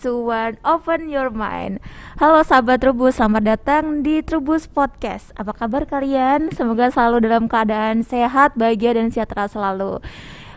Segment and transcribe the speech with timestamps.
[0.00, 1.76] Two, one, open your mind.
[2.16, 5.28] Halo sahabat Trubus, selamat datang di Trubus Podcast.
[5.36, 6.48] Apa kabar kalian?
[6.56, 10.00] Semoga selalu dalam keadaan sehat, bahagia, dan sejahtera selalu.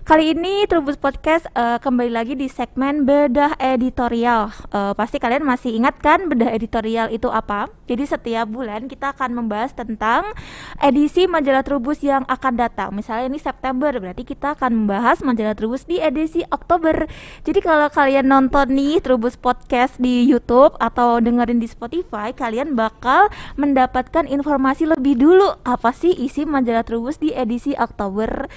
[0.04, 4.52] Kali ini Trubus Podcast uh, kembali lagi di segmen bedah editorial.
[4.68, 7.72] Uh, pasti kalian masih ingat kan bedah editorial itu apa?
[7.88, 10.36] Jadi setiap bulan kita akan membahas tentang
[10.84, 12.92] edisi majalah Trubus yang akan datang.
[12.92, 17.08] Misalnya ini September, berarti kita akan membahas majalah Trubus di edisi Oktober.
[17.48, 23.32] Jadi kalau kalian nonton nih Trubus Podcast di YouTube atau dengerin di Spotify, kalian bakal
[23.56, 28.52] mendapatkan informasi lebih dulu apa sih isi majalah Trubus di edisi Oktober.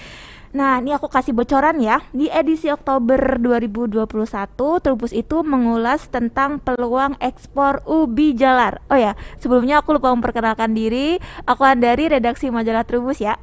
[0.56, 2.00] Nah, ini aku kasih bocoran ya.
[2.16, 4.08] Di edisi Oktober 2021,
[4.80, 8.80] Trubus itu mengulas tentang peluang ekspor ubi jalar.
[8.88, 11.20] Oh ya, sebelumnya aku lupa memperkenalkan diri.
[11.44, 13.36] Aku dari redaksi majalah Trubus ya.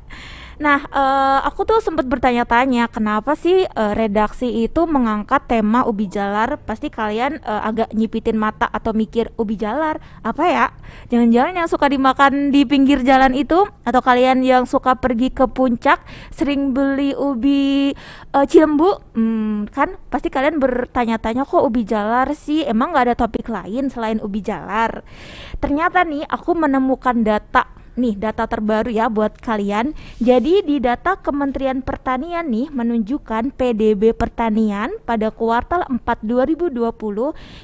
[0.62, 6.62] Nah, uh, aku tuh sempat bertanya-tanya kenapa sih uh, redaksi itu mengangkat tema ubi jalar?
[6.62, 10.66] Pasti kalian uh, agak nyipitin mata atau mikir ubi jalar apa ya?
[11.10, 16.06] Jangan-jangan yang suka dimakan di pinggir jalan itu atau kalian yang suka pergi ke puncak
[16.30, 17.94] sering beli ubi
[18.38, 19.02] uh, cilembu?
[19.18, 22.62] Hmm, kan pasti kalian bertanya-tanya kok ubi jalar sih?
[22.62, 25.02] Emang nggak ada topik lain selain ubi jalar?
[25.58, 29.94] Ternyata nih aku menemukan data nih data terbaru ya buat kalian.
[30.18, 36.74] Jadi di data Kementerian Pertanian nih menunjukkan PDB pertanian pada kuartal 4 2020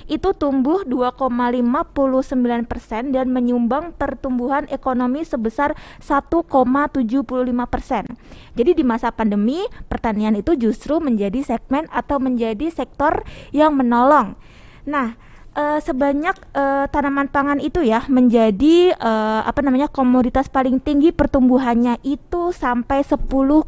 [0.09, 6.95] itu tumbuh 2,59% persen dan menyumbang pertumbuhan ekonomi sebesar 1,75%.
[8.57, 14.35] Jadi di masa pandemi pertanian itu justru menjadi segmen atau menjadi sektor yang menolong.
[14.89, 15.28] Nah,
[15.59, 21.99] uh, sebanyak uh, tanaman pangan itu ya menjadi uh, apa namanya komoditas paling tinggi pertumbuhannya
[22.07, 23.67] itu sampai 10,47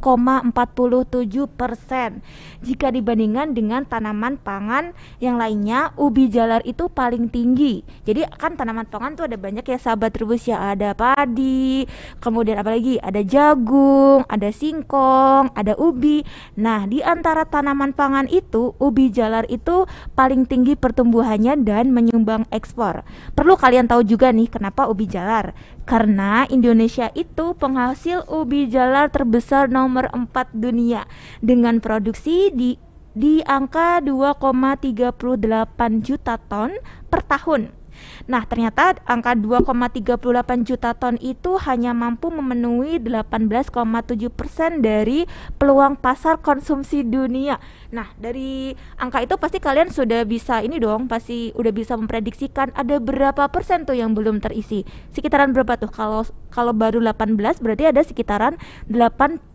[1.51, 2.23] persen.
[2.63, 7.83] Jika dibandingkan dengan tanaman pangan yang lainnya ubi jalar itu paling tinggi.
[8.07, 10.71] Jadi kan tanaman pangan tuh ada banyak ya sahabat rebus ya.
[10.71, 11.83] Ada padi
[12.23, 16.23] kemudian apalagi ada jagung ada singkong ada ubi.
[16.55, 22.45] Nah di antara tanaman pangan itu ubi jalar itu paling tinggi pertumbuhannya dan dan menyumbang
[22.53, 23.01] ekspor.
[23.33, 25.57] Perlu kalian tahu juga nih kenapa ubi jalar.
[25.89, 31.09] Karena Indonesia itu penghasil ubi jalar terbesar nomor 4 dunia
[31.41, 32.77] dengan produksi di
[33.11, 36.77] di angka 2,38 juta ton
[37.09, 37.80] per tahun.
[38.25, 45.27] Nah, ternyata angka 2,38 juta ton itu hanya mampu memenuhi 18,7% dari
[45.59, 47.59] peluang pasar konsumsi dunia.
[47.91, 52.97] Nah, dari angka itu pasti kalian sudah bisa ini dong, pasti udah bisa memprediksikan ada
[52.97, 54.87] berapa persen tuh yang belum terisi.
[55.11, 55.91] Sekitaran berapa tuh?
[55.91, 59.50] Kalau kalau baru 18 berarti ada sekitaran 82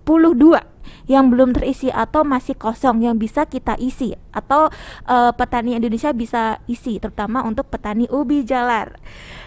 [1.07, 4.69] yang belum terisi atau masih kosong yang bisa kita isi atau
[5.07, 8.99] uh, petani Indonesia bisa isi terutama untuk petani ubi jalar.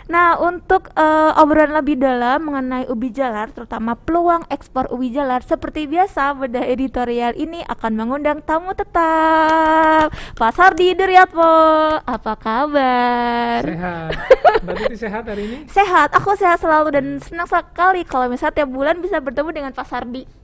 [0.10, 5.86] Nah, untuk uh, obrolan lebih dalam mengenai ubi jalar, terutama peluang ekspor ubi jalar, seperti
[5.86, 10.10] biasa, bedah editorial ini akan mengundang tamu tetap.
[10.10, 11.54] Pak Sardi Duryatmo,
[12.02, 13.62] apa kabar?
[13.62, 14.12] Sehat.
[14.66, 15.58] Mbak Titi sehat hari ini?
[15.70, 19.86] Sehat, aku sehat selalu dan senang sekali kalau misalnya tiap bulan bisa bertemu dengan Pak
[19.86, 20.40] Sardi.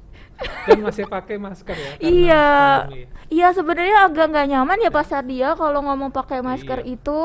[0.65, 1.91] Dan masih pakai masker ya?
[2.01, 2.47] Iya,
[3.31, 6.97] iya sebenarnya agak nggak nyaman ya Pak Sardi ya kalau ngomong pakai masker iya.
[6.97, 7.19] itu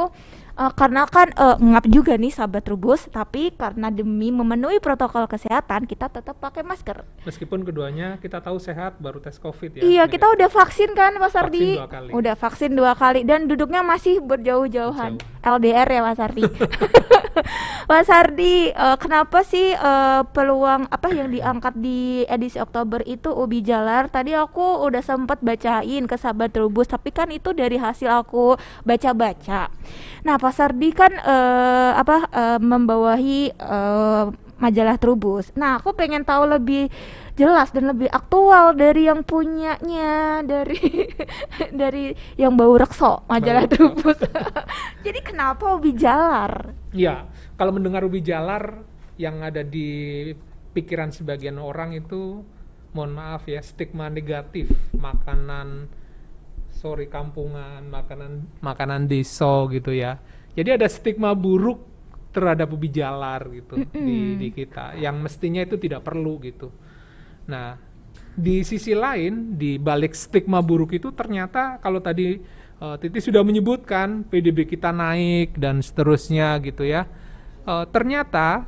[0.61, 3.09] uh, karena kan uh, ngap juga nih sahabat rubus.
[3.09, 7.03] Tapi karena demi memenuhi protokol kesehatan kita tetap pakai masker.
[7.25, 11.33] Meskipun keduanya kita tahu sehat baru tes covid ya iya kita udah vaksin kan Mas
[11.33, 11.81] Ardi?
[12.13, 15.17] Udah vaksin dua kali dan duduknya masih berjauh-jauhan.
[15.17, 15.39] Jauh.
[15.41, 16.45] LDR ya Mas Ardi?
[17.91, 23.65] Mas Ardi uh, kenapa sih uh, peluang apa yang diangkat di edisi Oktober itu ubi
[23.65, 24.13] jalar?
[24.13, 29.73] Tadi aku udah sempat bacain ke sahabat rubus tapi kan itu dari hasil aku baca-baca.
[30.21, 35.55] Nah Mas Sardi kan uh, apa uh, membawahi uh, majalah Trubus.
[35.55, 36.91] Nah, aku pengen tahu lebih
[37.39, 41.07] jelas dan lebih aktual dari yang punyanya dari
[41.87, 44.19] dari yang bau rekso majalah bau Trubus.
[45.07, 46.75] Jadi kenapa ubi jalar?
[46.91, 48.83] Iya, kalau mendengar ubi jalar
[49.23, 50.35] yang ada di
[50.75, 52.43] pikiran sebagian orang itu
[52.91, 54.67] mohon maaf ya stigma negatif
[54.99, 55.87] makanan
[56.75, 60.19] sorry kampungan, makanan makanan deso gitu ya.
[60.55, 61.91] Jadi ada stigma buruk
[62.31, 66.71] terhadap ubi jalar gitu di di kita yang mestinya itu tidak perlu gitu.
[67.51, 67.75] Nah,
[68.35, 72.39] di sisi lain di balik stigma buruk itu ternyata kalau tadi
[72.79, 77.07] uh, Titi sudah menyebutkan PDB kita naik dan seterusnya gitu ya.
[77.67, 78.65] Uh, ternyata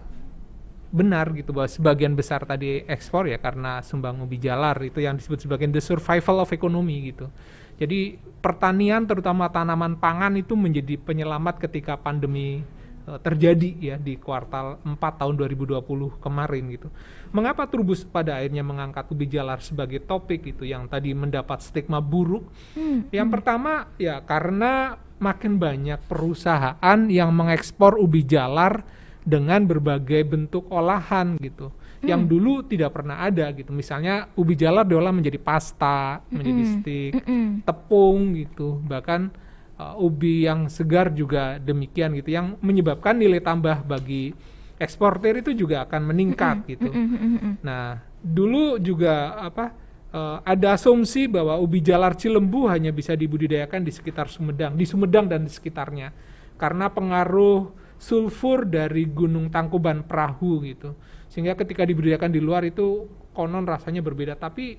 [0.93, 5.49] benar gitu bahwa sebagian besar tadi ekspor ya karena sumbang ubi jalar itu yang disebut
[5.49, 7.33] sebagai the survival of economy gitu.
[7.81, 12.61] Jadi pertanian terutama tanaman pangan itu menjadi penyelamat ketika pandemi
[13.09, 15.81] uh, terjadi ya di kuartal 4 tahun 2020
[16.21, 16.93] kemarin gitu.
[17.33, 22.45] Mengapa Trubus pada akhirnya mengangkat ubi jalar sebagai topik itu yang tadi mendapat stigma buruk?
[22.77, 23.09] Hmm.
[23.09, 23.35] Yang hmm.
[23.35, 31.71] pertama ya karena makin banyak perusahaan yang mengekspor ubi jalar dengan berbagai bentuk olahan gitu
[31.71, 32.09] hmm.
[32.11, 36.35] yang dulu tidak pernah ada gitu misalnya ubi jalar diolah menjadi pasta hmm.
[36.35, 37.51] menjadi stik hmm.
[37.63, 39.31] tepung gitu bahkan
[39.79, 44.35] uh, ubi yang segar juga demikian gitu yang menyebabkan nilai tambah bagi
[44.83, 46.69] eksportir itu juga akan meningkat hmm.
[46.75, 47.53] gitu hmm.
[47.63, 49.71] nah dulu juga apa
[50.11, 55.31] uh, ada asumsi bahwa ubi jalar Cilembu hanya bisa dibudidayakan di sekitar Sumedang di Sumedang
[55.31, 56.11] dan di sekitarnya
[56.59, 60.99] karena pengaruh sulfur dari Gunung Tangkuban Perahu gitu.
[61.31, 64.75] Sehingga ketika dibudidayakan di luar itu konon rasanya berbeda, tapi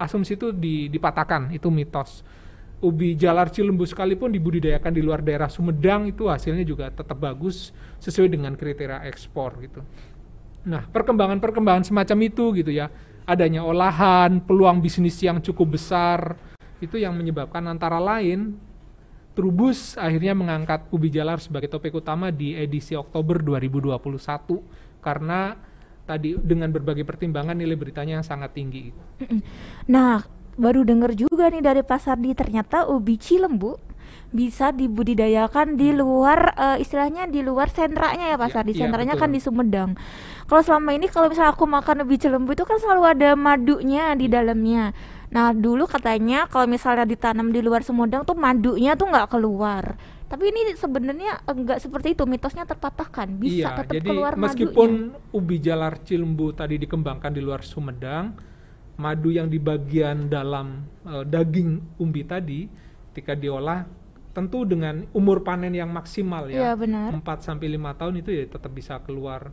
[0.00, 0.48] asumsi itu
[0.88, 2.24] dipatahkan, itu mitos.
[2.82, 7.70] Ubi jalar cilembu sekalipun dibudidayakan di luar daerah Sumedang itu hasilnya juga tetap bagus
[8.02, 9.86] sesuai dengan kriteria ekspor gitu.
[10.66, 12.90] Nah, perkembangan-perkembangan semacam itu gitu ya,
[13.22, 16.34] adanya olahan, peluang bisnis yang cukup besar,
[16.82, 18.58] itu yang menyebabkan antara lain
[19.32, 23.96] Trubus akhirnya mengangkat ubi jalar sebagai topik utama di edisi Oktober 2021
[25.00, 25.56] karena
[26.04, 28.92] tadi dengan berbagai pertimbangan nilai beritanya yang sangat tinggi.
[29.88, 30.20] Nah,
[30.60, 33.80] baru dengar juga nih dari pasar di ternyata ubi cilembu
[34.32, 39.20] bisa dibudidayakan di luar uh, istilahnya di luar sentranya ya pasar ya, di sentranya ya,
[39.20, 39.96] kan di Sumedang.
[40.48, 44.26] Kalau selama ini kalau misalnya aku makan ubi cilembu itu kan selalu ada madunya di
[44.28, 44.92] dalamnya.
[45.32, 49.96] Nah dulu katanya kalau misalnya ditanam di luar Sumedang tuh madunya tuh nggak keluar.
[50.28, 53.36] Tapi ini sebenarnya enggak seperti itu, mitosnya terpatahkan.
[53.36, 55.36] Bisa iya, tetap jadi keluar meskipun madunya.
[55.36, 58.32] ubi jalar cilembu tadi dikembangkan di luar Sumedang,
[58.96, 62.68] madu yang di bagian dalam uh, daging umbi tadi
[63.12, 63.84] ketika diolah
[64.32, 67.12] tentu dengan umur panen yang maksimal ya, ya benar.
[67.12, 69.52] 4 sampai 5 tahun itu ya tetap bisa keluar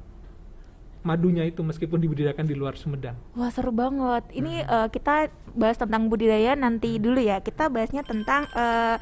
[1.01, 3.15] madunya itu meskipun dibudidayakan di luar Sumedang.
[3.35, 4.27] Wah seru banget.
[4.35, 4.69] Ini hmm.
[4.69, 7.39] uh, kita bahas tentang budidaya nanti dulu ya.
[7.39, 8.99] Kita bahasnya tentang uh,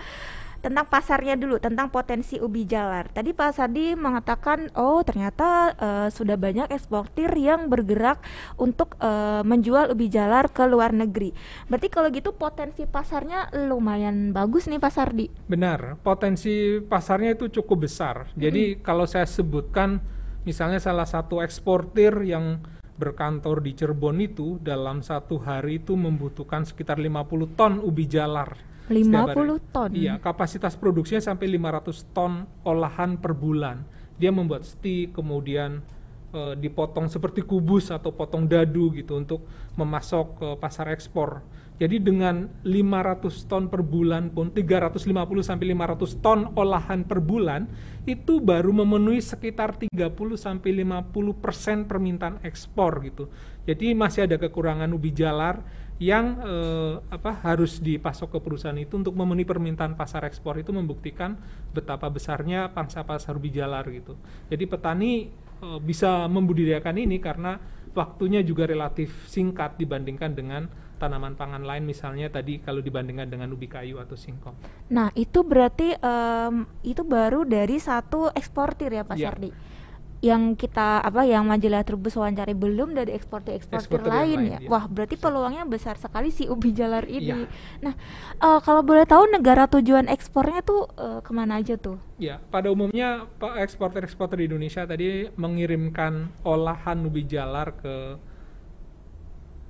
[0.58, 3.10] tentang pasarnya dulu, tentang potensi ubi jalar.
[3.14, 8.20] Tadi Pak Sadi mengatakan, oh ternyata uh, sudah banyak eksportir yang bergerak
[8.58, 11.32] untuk uh, menjual ubi jalar ke luar negeri.
[11.70, 15.30] Berarti kalau gitu potensi pasarnya lumayan bagus nih Pak Sardi.
[15.48, 18.34] Benar, potensi pasarnya itu cukup besar.
[18.34, 18.82] Jadi -hmm.
[18.82, 20.02] kalau saya sebutkan
[20.48, 22.64] Misalnya salah satu eksportir yang
[22.96, 28.56] berkantor di Cirebon itu dalam satu hari itu membutuhkan sekitar 50 ton ubi jalar.
[28.88, 29.92] 50 ton?
[29.92, 33.84] Iya, kapasitas produksinya sampai 500 ton olahan per bulan.
[34.16, 35.84] Dia membuat stik, kemudian
[36.32, 39.44] e, dipotong seperti kubus atau potong dadu gitu untuk
[39.76, 41.44] memasok ke pasar ekspor.
[41.78, 45.14] Jadi dengan 500 ton per bulan pun 350
[45.46, 47.70] sampai 500 ton olahan per bulan
[48.10, 49.94] itu baru memenuhi sekitar 30
[50.34, 53.30] sampai 50 persen permintaan ekspor gitu.
[53.70, 55.62] Jadi masih ada kekurangan ubi jalar
[56.02, 61.38] yang eh, apa harus dipasok ke perusahaan itu untuk memenuhi permintaan pasar ekspor itu membuktikan
[61.78, 64.18] betapa besarnya pangsa pasar ubi jalar gitu.
[64.50, 65.30] Jadi petani
[65.62, 67.62] eh, bisa membudidayakan ini karena
[67.94, 73.70] waktunya juga relatif singkat dibandingkan dengan tanaman pangan lain misalnya tadi kalau dibandingkan dengan ubi
[73.70, 74.58] kayu atau singkong.
[74.90, 79.32] Nah itu berarti um, itu baru dari satu eksportir ya Pak ya.
[79.32, 79.78] Sardi
[80.18, 84.60] yang kita apa yang majalah Trubus wawancari belum dari eksportir eksportir lain, lain ya.
[84.66, 84.70] ya.
[84.70, 87.46] Wah, berarti peluangnya besar sekali si ubi jalar ini.
[87.46, 87.50] Ya.
[87.86, 87.94] Nah,
[88.42, 92.02] uh, kalau boleh tahu negara tujuan ekspornya tuh uh, ke mana aja tuh?
[92.18, 93.30] Ya, pada umumnya
[93.62, 98.18] eksportir eksportir di Indonesia tadi mengirimkan olahan ubi jalar ke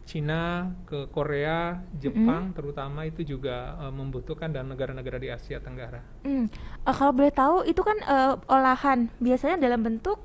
[0.08, 2.56] Cina, ke Korea, Jepang mm.
[2.56, 6.00] terutama itu juga uh, membutuhkan dan negara-negara di Asia Tenggara.
[6.24, 6.48] Mm.
[6.88, 10.24] Uh, kalau boleh tahu itu kan uh, olahan biasanya dalam bentuk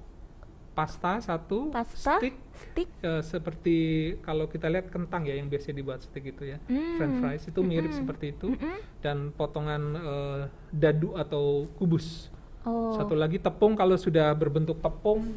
[0.72, 2.88] pasta satu, pasta, stick, stick.
[3.04, 3.76] Uh, seperti
[4.24, 6.96] kalau kita lihat kentang ya yang biasa dibuat stick itu ya, mm.
[6.96, 7.98] French fries itu mirip mm.
[7.98, 8.76] seperti itu mm -hmm.
[9.04, 10.40] dan potongan uh,
[10.72, 12.30] dadu atau kubus.
[12.62, 12.94] Oh.
[12.94, 15.34] Satu lagi tepung kalau sudah berbentuk tepung,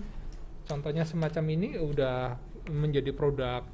[0.70, 2.38] contohnya semacam ini udah
[2.70, 3.66] menjadi produk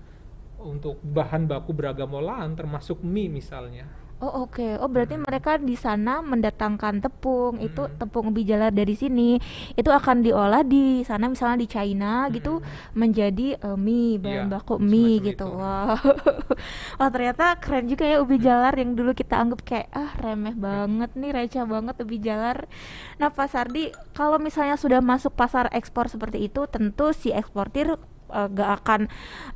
[0.63, 3.85] untuk bahan baku beragam olahan termasuk mie misalnya.
[4.21, 5.25] Oh oke, oh berarti Mm-mm.
[5.25, 7.97] mereka di sana mendatangkan tepung, itu Mm-mm.
[7.97, 9.41] tepung ubi jalar dari sini,
[9.73, 12.93] itu akan diolah di sana misalnya di China gitu Mm-mm.
[12.93, 15.41] menjadi eh, mie, bahan Iya, baku mie gitu.
[15.41, 15.49] itu.
[15.49, 15.97] Wow,
[17.01, 21.09] wah ternyata keren juga ya ubi jalar yang dulu kita anggap kayak ah remeh banget
[21.17, 22.69] nih, receh banget ubi jalar.
[23.17, 27.97] Nah Pak Sardi, kalau misalnya sudah masuk pasar ekspor seperti itu, tentu si eksportir
[28.31, 29.01] eh, gak akan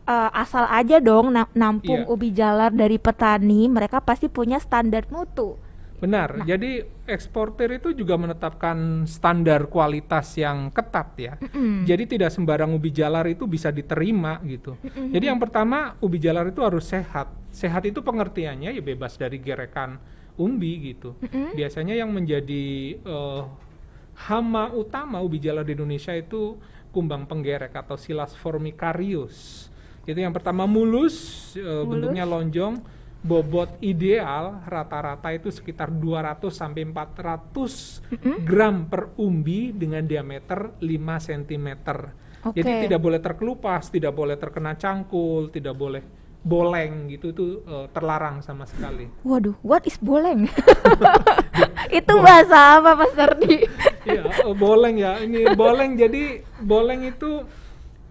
[0.06, 2.12] eh, asal aja dong na- nampung Iya.
[2.12, 5.58] ubi jalar dari petani, mereka pasti punya standar mutu.
[5.96, 6.44] Benar.
[6.44, 6.46] Nah.
[6.46, 11.34] Jadi eksportir itu juga menetapkan standar kualitas yang ketat ya.
[11.40, 11.88] Mm-mm.
[11.88, 14.76] Jadi tidak sembarang ubi jalar itu bisa diterima gitu.
[14.84, 15.16] Mm-mm.
[15.16, 17.32] Jadi yang pertama ubi jalar itu harus sehat.
[17.48, 19.96] Sehat itu pengertiannya ya bebas dari gerekan
[20.36, 21.16] umbi gitu.
[21.24, 21.56] Mm-mm.
[21.56, 23.42] Biasanya yang menjadi eh,
[24.28, 26.60] hama utama ubi jalar di Indonesia itu
[26.96, 29.68] kumbang penggerek atau Silas formicarius.
[30.08, 31.92] Itu yang pertama mulus, eh, Mulus.
[31.92, 32.80] bentuknya lonjong,
[33.26, 38.00] bobot ideal rata-rata itu sekitar 200 sampai 400
[38.46, 41.68] gram per umbi dengan diameter 5 cm.
[42.46, 42.62] Oke.
[42.62, 46.06] Jadi tidak boleh terkelupas, tidak boleh terkena cangkul, tidak boleh
[46.46, 49.10] boleng gitu itu eh, terlarang sama sekali.
[49.26, 50.46] Waduh, what is boleng?
[51.98, 53.66] itu bahasa apa Mas Sardi?
[54.06, 55.12] Iya, eh, boleng ya.
[55.20, 57.42] Ini boleng jadi boleng itu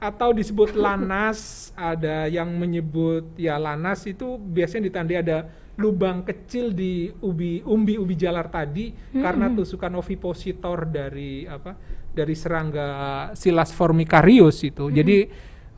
[0.02, 5.38] atau disebut lanas, ada yang menyebut ya lanas itu biasanya ditandai ada
[5.74, 11.74] lubang kecil di ubi umbi ubi jalar tadi karena tusukan ovipositor dari apa
[12.14, 12.86] dari serangga
[13.34, 14.92] Silas formicarius itu.
[14.92, 15.18] Jadi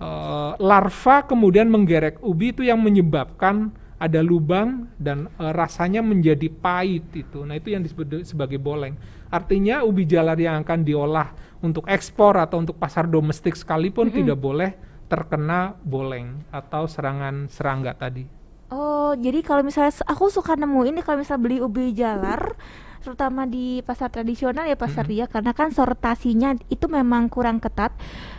[0.00, 7.08] eh, larva kemudian menggerek ubi itu yang menyebabkan ada lubang dan eh, rasanya menjadi pahit
[7.16, 7.48] itu.
[7.48, 8.96] Nah, itu yang disebut sebagai boleng.
[9.36, 14.72] Artinya ubi jalar yang akan diolah untuk ekspor atau untuk pasar domestik sekalipun tidak boleh
[15.12, 18.24] terkena boleng atau serangan serangga tadi.
[18.72, 22.56] Oh, jadi kalau misalnya aku suka nemu ini kalau misalnya beli ubi jalar
[22.98, 27.92] terutama di pasar tradisional ya pasar dia karena kan sortasinya itu memang kurang ketat.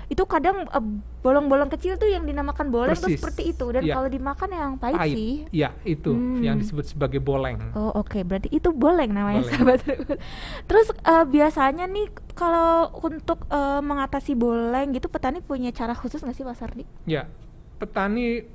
[0.07, 0.85] Itu kadang eh,
[1.19, 3.19] bolong-bolong kecil tuh yang dinamakan boleng tuh Persis.
[3.19, 3.93] seperti itu dan Iya.
[3.93, 5.13] kalau dimakan yang pahit, Pahit.
[5.13, 5.33] sih.
[5.51, 6.39] Ya, itu Hmm.
[6.39, 7.59] yang disebut sebagai boleng.
[7.73, 9.51] Oh oke, berarti itu boleng namanya Boleng.
[9.51, 9.79] sahabat.
[10.71, 16.33] Terus eh, biasanya nih kalau untuk eh, mengatasi boleng gitu petani punya cara khusus nggak
[16.33, 16.83] sih Pak Sardi?
[17.03, 17.27] Ya,
[17.75, 18.47] petani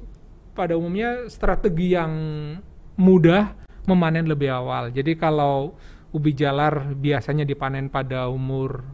[0.53, 2.13] pada umumnya strategi yang
[2.95, 4.89] mudah memanen lebih awal.
[4.89, 5.75] Jadi kalau
[6.13, 8.85] ubi jalar biasanya dipanen pada umur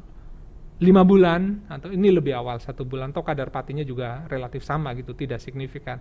[0.78, 5.10] lima bulan atau ini lebih awal satu bulan, toh kadar patinya juga relatif sama gitu,
[5.10, 5.98] tidak signifikan.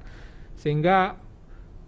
[0.53, 1.17] Sehingga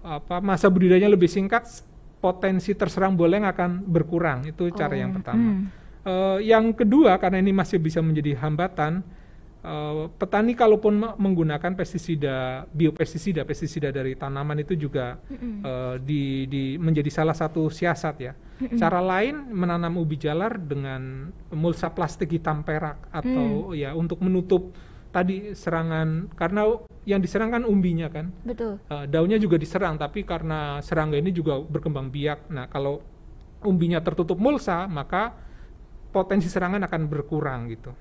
[0.02, 1.70] apa masa budidayanya lebih singkat,
[2.18, 4.50] potensi terserang boleng akan berkurang.
[4.50, 5.38] Itu cara yang Oh, pertama.
[5.38, 5.62] hmm.
[6.00, 9.06] Eh, yang kedua karena ini masih bisa menjadi hambatan,
[9.60, 15.63] eh, petani kalaupun me- menggunakan pestisida, biopestisida, pestisida dari tanaman itu juga Mm-mm.
[15.63, 18.34] eh, di, di- menjadi salah satu siasat ya.
[18.36, 18.75] Mm-mm.
[18.75, 24.75] Cara lain menanam ubi jalar dengan mulsa plastik hitam perak atau ya untuk menutup
[25.10, 26.70] tadi serangan karena
[27.08, 28.30] yang diserang kan umbinya kan.
[28.46, 28.78] Betul.
[28.88, 32.51] Eh, daunnya juga diserang tapi karena serangga ini juga berkembang biak.
[32.54, 33.01] Nah, kalau
[33.66, 35.36] umbinya tertutup mulsa, maka
[36.16, 37.92] potensi serangan akan berkurang gitu.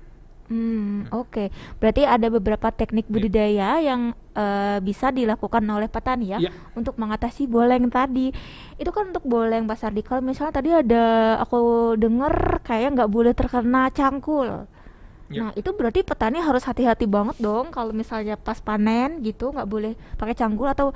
[0.49, 1.53] Hmm, oke.
[1.77, 6.51] Berarti ada beberapa teknik budidaya yang eh, bisa dilakukan oleh petani ya Iya.
[6.73, 8.33] untuk mengatasi boleng tadi.
[8.75, 10.01] Itu kan untuk boleng Pak Sardi.
[10.01, 14.65] Kalau misalnya tadi ada aku dengar kayak nggak boleh terkena cangkul.
[15.29, 15.45] Ya.
[15.45, 19.93] Nah, itu berarti petani harus hati-hati banget dong kalau misalnya pas panen gitu nggak boleh
[20.17, 20.89] pakai cangkul atau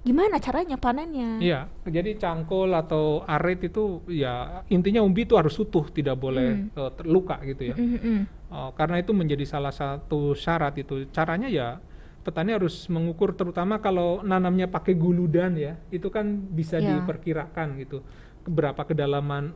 [0.00, 1.42] gimana caranya panennya?
[1.42, 6.90] Iya, jadi cangkul atau arit itu ya intinya umbi itu harus utuh, tidak boleh eh,
[6.94, 7.76] terluka gitu ya.
[7.76, 11.06] Mm, mm, Oh, karena itu menjadi salah satu syarat itu.
[11.14, 11.78] Caranya ya
[12.20, 16.98] petani harus mengukur terutama kalau nanamnya pakai guludan ya, itu kan bisa Ya.
[16.98, 18.02] diperkirakan gitu.
[18.44, 19.54] Berapa kedalaman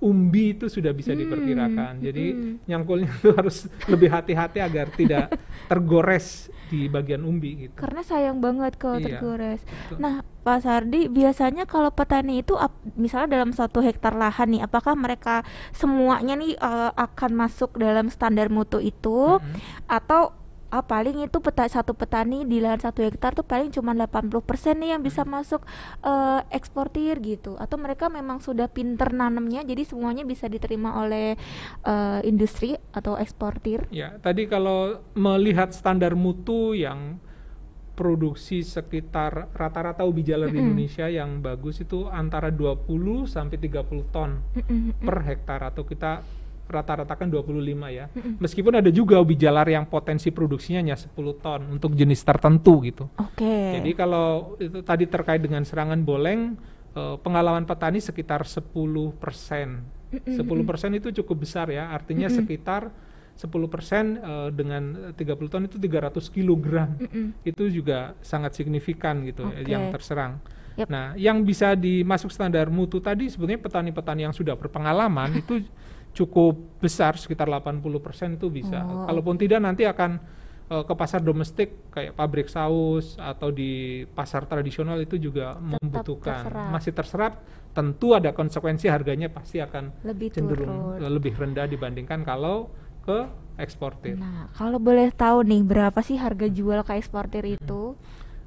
[0.00, 1.92] umbi itu sudah bisa Hmm, diperkirakan.
[2.02, 2.52] Jadi mm-mm.
[2.68, 5.32] nyangkulnya itu harus lebih hati-hati agar tidak
[5.70, 7.82] tergores di bagian umbi gitu.
[7.82, 9.60] Karena sayang banget kalau Iya, tergores.
[9.66, 9.98] betul.
[9.98, 14.94] Nah, Pak Sardi, biasanya kalau petani itu ap- misalnya dalam satu hektar lahan nih, apakah
[14.94, 15.42] mereka
[15.74, 19.58] semuanya nih eh, akan masuk dalam standar mutu itu Mm-mm.
[19.90, 20.30] atau
[20.74, 24.98] ah, paling itu peta satu petani di lahan satu hektar tuh paling cuma 80% nih
[24.98, 25.62] yang bisa masuk
[26.02, 27.54] eh, eksportir gitu.
[27.62, 31.38] Atau mereka memang sudah pinter nanamnya jadi semuanya bisa diterima oleh
[31.86, 37.20] eh, industri atau eksportir Ya, tadi kalau melihat standar mutu yang
[37.94, 40.58] produksi sekitar rata-rata ubi jalar di.
[40.58, 42.90] Indonesia yang bagus itu antara 20
[43.30, 44.42] sampai 30 ton
[44.98, 46.26] per hektar atau kita
[46.64, 47.52] rata-ratakan 25
[47.92, 48.06] ya.
[48.10, 48.40] Mm-mm.
[48.40, 53.04] Meskipun ada juga ubi jalar yang potensi produksinya hanya 10 ton untuk jenis tertentu gitu.
[53.20, 53.80] Oke.
[53.80, 56.56] Jadi kalau itu tadi terkait dengan serangan boleng
[56.96, 58.72] eh, pengalaman petani sekitar 10
[59.20, 59.84] persen.
[60.14, 62.94] 10 persen itu cukup besar ya, artinya sekitar
[63.34, 66.94] 10 persen eh, dengan 30 ton itu 300 kilogram.
[67.42, 69.70] Itu juga sangat signifikan gitu ya, Oke.
[69.70, 70.38] yang terserang.
[70.74, 70.90] Yap.
[70.90, 75.62] Nah, yang bisa dimasuk standar mutu tadi sebetulnya petani-petani yang sudah berpengalaman itu
[76.14, 77.82] cukup besar sekitar 80%
[78.34, 78.80] itu bisa.
[78.80, 79.04] Oh.
[79.04, 80.22] Kalaupun tidak nanti akan
[80.64, 86.70] eh, ke pasar domestik kayak pabrik saus atau di pasar tradisional itu juga membutuhkan terserap.
[86.70, 87.32] masih terserap.
[87.70, 91.10] Tentu ada konsekuensi harganya pasti akan Lebih cenderung turun.
[91.10, 92.70] lebih rendah dibandingkan kalau
[93.02, 94.14] ke eksportir.
[94.14, 97.98] Nah, kalau boleh tahu nih berapa sih harga jual ke eksportir itu?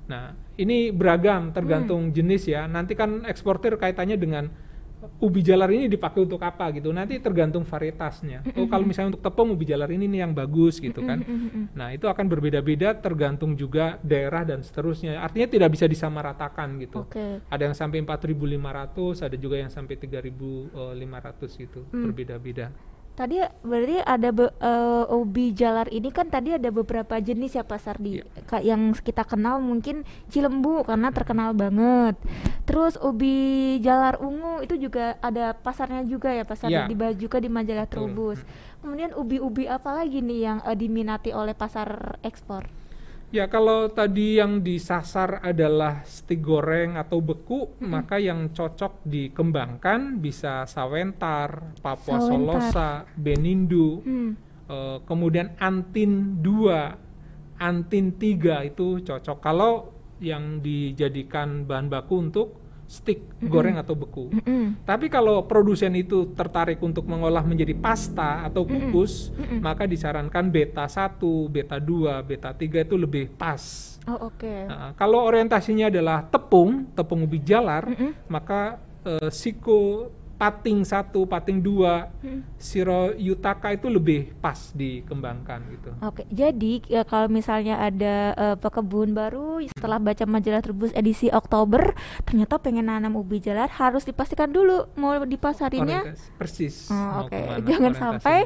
[0.08, 1.54] Nah, ini beragam Hmm.
[1.54, 2.64] tergantung jenis ya.
[2.66, 4.48] Nanti kan eksportir kaitannya dengan
[5.22, 6.90] ubi jalar ini dipakai untuk apa gitu.
[6.90, 8.42] Nanti tergantung varietasnya.
[8.58, 11.22] Oh, kalau misalnya untuk tepung ubi jalar ini nih yang bagus gitu kan.
[11.74, 15.22] Nah, itu akan berbeda-beda tergantung juga daerah dan seterusnya.
[15.22, 17.06] Artinya tidak bisa disamaratakan gitu.
[17.06, 17.46] Oke.
[17.50, 21.86] Ada yang sampai 4.500, ada juga yang sampai 3.500 gitu.
[21.94, 22.04] Hmm.
[22.10, 22.74] Berbeda-beda.
[23.18, 27.80] Tadi berarti ada be- eh, ubi jalar ini kan tadi ada beberapa jenis ya Pak
[27.82, 28.22] Sardi.
[28.46, 32.14] Ka- Yang kita kenal mungkin Cilembu karena terkenal banget.
[32.64, 33.34] Terus ubi
[33.82, 36.86] jalar ungu itu juga ada pasarnya juga ya Pak Sardi Iya.
[36.86, 37.90] di baju juga di majalah.
[37.90, 38.38] Trubus.
[38.86, 42.70] Kemudian ubi-ubi apa lagi nih yang eh, diminati oleh pasar ekspor?
[43.28, 50.64] Ya kalau tadi yang disasar adalah stik goreng atau beku, maka yang cocok dikembangkan bisa
[50.64, 52.32] sawentar, Papua Sawentar.
[52.32, 54.32] Solosa, Benindu, Hmm.
[54.72, 56.96] eh, kemudian antin 2,
[57.60, 59.38] antin 3 itu cocok.
[59.44, 59.92] Kalau
[60.24, 62.48] yang dijadikan bahan baku untuk
[62.88, 64.32] stik goreng atau beku.
[64.32, 64.88] Mm-mm.
[64.88, 71.20] Tapi kalau produsen itu tertarik untuk mengolah menjadi pasta atau kukus, maka disarankan beta 1,
[71.52, 73.60] beta 2, beta 3 itu lebih pas.
[74.08, 74.56] Oh oke.
[74.72, 78.32] Nah, kalau orientasinya adalah tepung, tepung ubi jalar, Mm-mm.
[78.32, 85.90] maka eh, siko pating 1, pating 2, siro yutaka itu lebih pas dikembangkan gitu.
[86.06, 91.98] Oke, jadi ya, kalau misalnya ada eh, pekebun baru setelah baca majalah Trubus edisi Oktober,
[92.22, 96.06] ternyata pengen nanam ubi jalar harus dipastikan dulu mau dipasarinya.
[96.06, 96.76] Orientasi- persis.
[96.94, 98.40] Oh, Oke, ke mana jangan sampai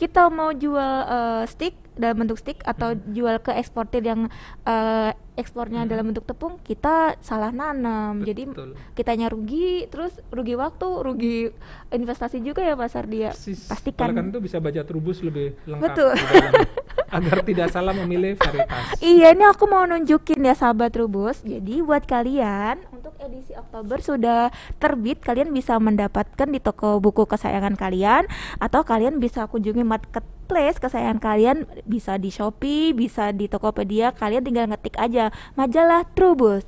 [0.00, 4.26] kita mau jual eh, stick dalam bentuk stick atau jual ke eksportir yang
[4.66, 8.22] eh, ekspornya dalam bentuk tepung, kita salah nanam.
[8.22, 8.78] Jadi Betul.
[8.94, 11.36] kitanya rugi, terus rugi waktu, rugi
[11.90, 13.30] investasi juga ya Pak Sardia.
[13.34, 13.66] Persis.
[13.66, 14.14] Pastikan.
[14.14, 16.14] Karena itu bisa baca trubus lebih lengkap Betul.
[17.14, 18.98] agar tidak salah memilih varietas.
[18.98, 21.46] Iya, ini aku mau nunjukin ya sahabat Rubus.
[21.46, 24.50] Jadi buat kalian untuk edisi Oktober sudah
[24.82, 28.26] terbit, kalian bisa mendapatkan di toko buku kesayangan kalian
[28.58, 34.10] atau kalian bisa kunjungi marketplace kesayangan kalian bisa di Shopee, bisa di Tokopedia.
[34.10, 36.66] Kalian tinggal ngetik aja majalah Trubus.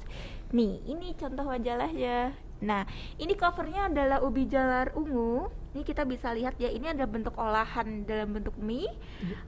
[0.54, 2.45] Nih, ini contoh majalahnya.
[2.64, 2.88] Nah,
[3.20, 5.52] ini covernya adalah ubi jalar ungu.
[5.76, 8.88] Ini kita bisa lihat ya, ini ada bentuk olahan dalam bentuk mie.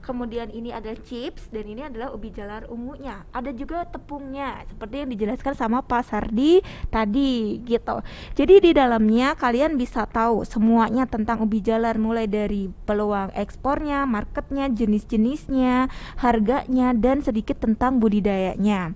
[0.05, 3.25] Kemudian ini ada chips dan ini adalah ubi jalar ungunya.
[3.33, 6.61] Ada juga tepungnya, seperti yang dijelaskan sama Pak Sardi
[6.93, 8.05] tadi gitu.
[8.37, 14.69] Jadi di dalamnya kalian bisa tahu semuanya tentang ubi jalar mulai dari peluang ekspornya, marketnya,
[14.69, 15.89] jenis-jenisnya,
[16.21, 18.93] harganya dan sedikit tentang budidayanya.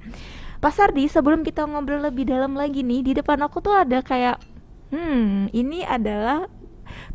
[0.63, 4.39] Pak Sardi, sebelum kita ngobrol lebih dalam lagi nih, di depan aku tuh ada kayak,
[4.95, 6.47] hmm, ini adalah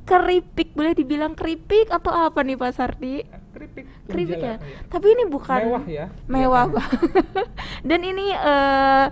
[0.05, 3.25] keripik, boleh dibilang keripik atau apa nih Pak Sardi?
[3.57, 3.85] Keripik.
[4.05, 4.57] Keripik ya.
[4.93, 6.07] Tapi ini bukan Mewah ya.
[6.29, 7.09] Mewah banget.
[7.89, 9.07] Dan ini eh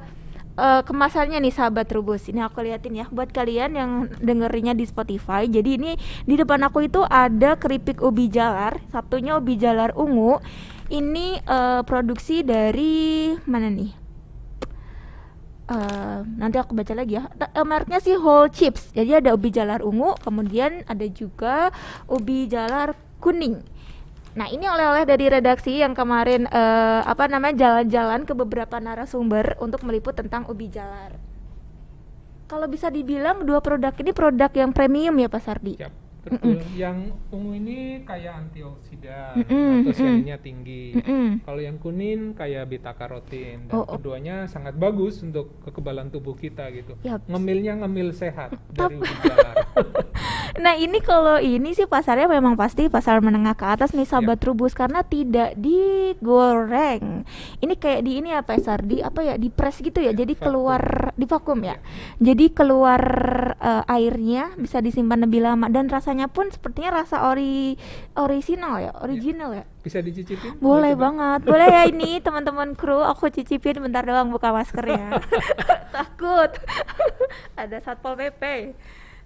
[0.57, 2.29] eh, kemasannya nih sahabat Rubus.
[2.29, 5.49] Ini aku liatin ya buat kalian yang dengerinnya di Spotify.
[5.49, 5.97] Jadi ini
[6.29, 10.45] di depan aku itu ada keripik ubi jalar, satunya ubi jalar ungu.
[10.93, 14.06] Ini eh, produksi dari mana nih?
[15.67, 17.27] Eh, nanti aku baca lagi ya.
[17.27, 18.95] Eh, mereknya sih Whole Chips.
[18.95, 21.75] Jadi ada ubi jalar ungu, kemudian ada juga
[22.07, 23.59] ubi jalar kuning.
[24.39, 29.83] Nah, ini oleh-oleh dari redaksi yang kemarin eh, apa namanya jalan-jalan ke beberapa narasumber untuk
[29.83, 31.19] meliput tentang ubi jalar.
[32.47, 35.83] Kalau bisa dibilang dua produk ini produk yang premium ya Pak Sardi.
[35.83, 35.91] Yap,
[36.27, 36.59] betul.
[36.75, 36.99] Yang
[37.31, 40.85] ungu ini kayak antioksidan Mm-mm, atau tinggi.
[40.99, 41.27] Mm-mm.
[41.47, 43.97] Kalau yang kuning kayak beta karotin dan Oh, oh.
[43.99, 46.99] keduanya sangat bagus untuk kekebalan tubuh kita gitu.
[47.07, 47.25] Yap.
[47.31, 49.55] Ngemilnya ngemil sehat dari ubi jalar.
[50.57, 54.73] Nah ini kalau ini sih pasarnya memang pasti pasar menengah ke atas nih sahabat Trubus
[54.73, 57.29] karena tidak digoreng.
[57.61, 60.17] Ini kayak di ini apa ya Sardi apa ya di press gitu ya.
[60.17, 60.45] Ya, jadi vakum.
[60.49, 61.77] keluar di vakum ya.
[62.25, 63.03] Jadi keluar
[63.61, 67.77] eh, airnya bisa disimpan lebih lama dan rasanya rasanya pun sepertinya rasa ori
[68.17, 69.65] original ya, original ya.
[69.85, 70.57] Bisa dicicipin?
[70.57, 71.13] Boleh coba?
[71.13, 71.41] banget.
[71.45, 75.21] Boleh ya ini teman-teman kru, aku cicipin bentar doang buka maskernya.
[75.95, 76.57] Takut.
[77.53, 78.73] Ada Satpol PP.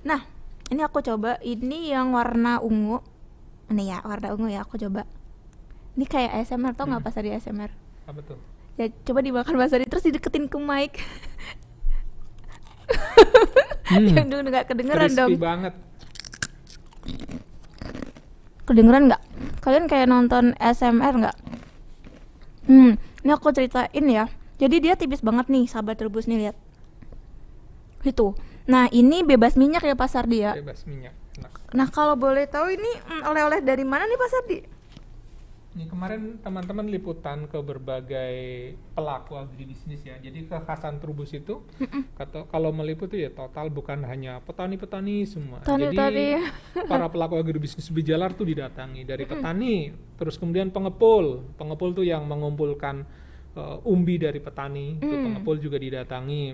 [0.03, 0.26] Nah,
[0.66, 2.98] ini aku coba ini yang warna ungu.
[3.70, 5.07] Ini ya, warna ungu ya aku coba.
[5.94, 7.07] Ini kayak ASMR tau nggak Hmm.
[7.07, 7.70] pas tadi ASMR?
[8.11, 8.38] Apa tuh?
[8.74, 10.98] Ya coba dimakan Mas Adi terus dideketin ke mic.
[13.87, 15.31] Hmm, Yang dulu nggak kedengeran dong.
[15.31, 15.74] crispy banget.
[18.70, 19.22] Kedengeran nggak?
[19.66, 21.37] Kalian kayak nonton ASMR nggak?
[22.70, 22.94] Hmm,
[23.26, 24.30] ini aku ceritain ya.
[24.62, 26.56] Jadi dia tipis banget nih, sahabat rebus nih lihat.
[28.06, 28.38] Itu.
[28.70, 30.54] Nah ini bebas minyak ya Pak Sardi ya.
[30.54, 31.18] Bebas minyak.
[31.35, 31.50] Enak.
[31.74, 34.59] Nah kalau boleh tahu ini mm, oleh-oleh dari mana nih Pak Sardi?
[35.70, 38.35] Ini kemarin teman-teman liputan ke berbagai
[38.90, 40.18] pelaku agribisnis ya.
[40.18, 41.62] Jadi kekhasan Trubus itu
[42.18, 45.62] kata kalau meliput itu ya total bukan hanya petani-petani semua.
[45.62, 46.42] Petani-petani.
[46.74, 51.54] Jadi para pelaku agribisnis Bijalar tuh didatangi dari petani, terus kemudian pengepul.
[51.54, 53.06] Pengepul tuh yang mengumpulkan
[53.50, 55.22] eh, umbi dari petani, itu Mm.
[55.26, 56.44] pengepul juga didatangi.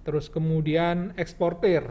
[0.00, 1.84] Terus kemudian eksportir,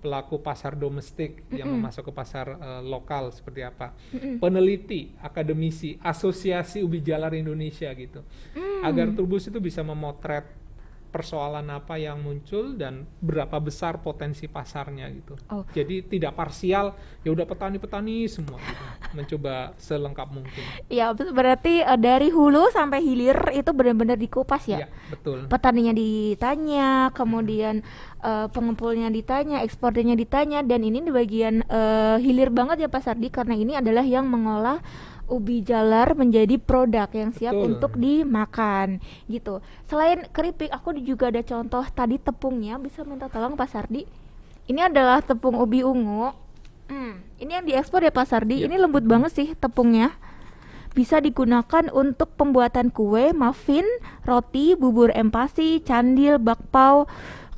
[0.00, 3.92] pelaku pasar domestik yang memasuk ke pasar eh, lokal seperti apa,
[4.40, 8.82] peneliti, akademisi, asosiasi ubi jalar Indonesia gitu, Mm.
[8.82, 10.59] agar Turbus itu bisa memotret
[11.10, 15.34] persoalan apa yang muncul dan berapa besar potensi pasarnya gitu.
[15.50, 15.66] Oh.
[15.74, 16.94] Jadi tidak parsial,
[17.26, 18.84] ya udah petani-petani semua gitu,
[19.18, 20.64] mencoba selengkap mungkin.
[20.86, 24.86] Ya ber- berarti eh, dari hulu sampai hilir itu benar-benar dikupas ya.
[24.86, 25.50] Iya, betul.
[25.50, 27.82] petaninya ditanya, kemudian
[28.22, 33.28] eh, pengepulnya ditanya, ekspornya ditanya, dan ini di bagian eh, hilir banget ya Pak Sardi
[33.28, 34.78] karena ini adalah yang mengolah
[35.30, 37.66] ubi jalar menjadi produk yang siap Betul.
[37.70, 38.98] untuk dimakan
[39.30, 39.62] gitu.
[39.86, 42.76] Selain keripik, aku juga ada contoh tadi tepungnya.
[42.76, 44.04] Bisa minta tolong Pak Sardi?
[44.66, 46.34] Ini adalah tepung ubi ungu.
[46.90, 48.60] Hmm, ini yang diekspor ya Pak Sardi.
[48.60, 48.68] Iya.
[48.68, 50.10] Ini lembut banget sih tepungnya
[50.90, 53.86] bisa digunakan untuk pembuatan kue, muffin,
[54.26, 57.06] roti, bubur empasi, candil, bakpao.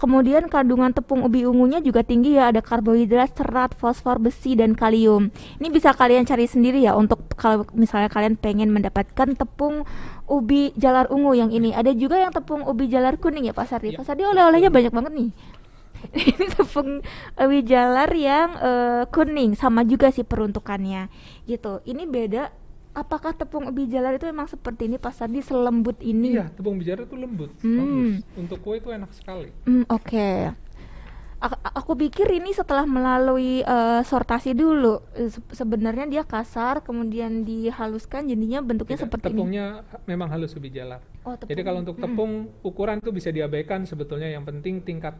[0.02, 5.30] Kemudian kandungan tepung ubi ungunya juga tinggi ya, ada karbohidrat, serat, fosfor, besi, dan kalium.
[5.62, 9.86] Ini bisa kalian cari sendiri ya untuk kalau misalnya kalian pengen mendapatkan tepung
[10.26, 11.70] ubi jalar ungu yang ini.
[11.70, 13.94] Ada juga yang tepung ubi jalar kuning ya Pak Sardi.
[13.94, 14.02] Iya.
[14.02, 15.30] Pak Sardi oleh-olehnya banyak banget nih.
[16.34, 16.98] ini tepung
[17.38, 21.06] ubi jalar yang eh, kuning sama juga sih peruntukannya
[21.46, 21.78] gitu.
[21.86, 22.50] Ini beda
[22.92, 26.34] apakah tepung ubi jalar itu memang seperti ini Pak Sardi selembut ini?
[26.34, 27.76] Iya, tepung bicara itu lembut, Hmm.
[27.78, 28.14] bagus.
[28.36, 29.48] Untuk kue itu enak sekali.
[29.64, 30.30] Hmm, oke.
[31.42, 35.02] A- aku pikir ini setelah melalui eh, sortasi dulu.
[35.12, 39.34] Eh, se- sebenarnya dia kasar, kemudian dihaluskan jadinya bentuknya Tidak, seperti ini.
[39.34, 39.66] tepungnya
[40.04, 41.02] memang halus ubi jalar.
[41.22, 41.64] Oh, Jadi tepung.
[41.64, 45.18] kalau untuk tepung ukuran itu bisa diabaikan sebetulnya yang penting tingkat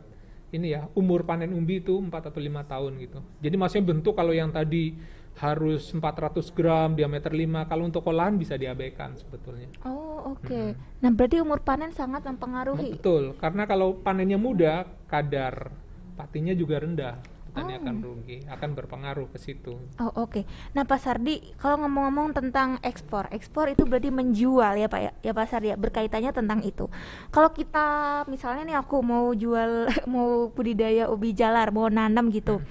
[0.52, 3.18] ini ya umur panen umbi itu 4 atau lima tahun gitu.
[3.40, 4.94] Jadi maksudnya bentuk kalau yang tadi
[5.40, 9.72] harus 400 gram diameter 5 kalau untuk olahan bisa diabaikan sebetulnya.
[9.82, 10.76] Oh, oke.
[11.00, 13.00] Nah, berarti umur panen sangat mempengaruhi.
[13.00, 15.72] Betul, karena kalau panennya muda kadar
[16.14, 17.16] patinya juga rendah.
[17.52, 17.80] Petani Oh.
[17.84, 19.76] akan rugi, akan berpengaruh ke situ.
[20.00, 20.40] Oh oke.
[20.72, 25.32] Nah Pak Sardi, kalau ngomong-ngomong tentang ekspor, ekspor itu berarti menjual ya Pak ya, ya
[25.36, 26.88] Pak Sardi ya, berkaitannya tentang itu.
[27.28, 27.84] Kalau kita
[28.32, 29.84] misalnya nih aku mau jual,
[30.16, 32.64] mau budidaya ubi jalar, mau nanam gitu,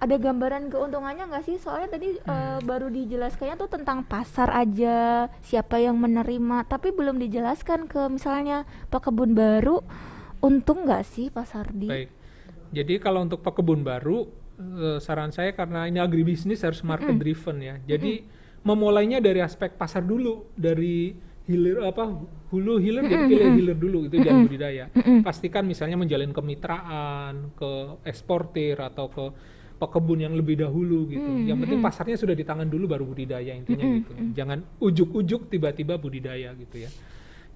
[0.00, 1.60] ada gambaran keuntungannya nggak sih?
[1.60, 7.84] Soalnya tadi eh, baru dijelaskannya tuh tentang pasar aja, siapa yang menerima, tapi belum dijelaskan
[7.84, 9.84] ke misalnya pekebun baru,
[10.40, 11.92] untung nggak sih Pak Sardi?
[11.92, 12.10] Baik.
[12.72, 14.24] Jadi kalau untuk pekebun baru,
[14.56, 17.76] eh, saran saya karena ini agribisnis harus market driven ya.
[17.84, 18.24] Jadi
[18.64, 21.12] memulainya dari aspek pasar dulu, dari
[21.50, 22.06] hilir apa
[22.54, 24.84] hulu hilir jadi hilir hilir dulu itu jangan budidaya.
[25.26, 27.72] Pastikan misalnya menjalin kemitraan ke
[28.06, 29.24] eksportir atau ke
[29.80, 31.48] pekebun yang lebih dahulu gitu.
[31.48, 34.12] Yang penting pasarnya sudah di tangan dulu baru budidaya intinya gitu.
[34.36, 36.92] Jangan ujuk-ujuk tiba-tiba budidaya gitu ya.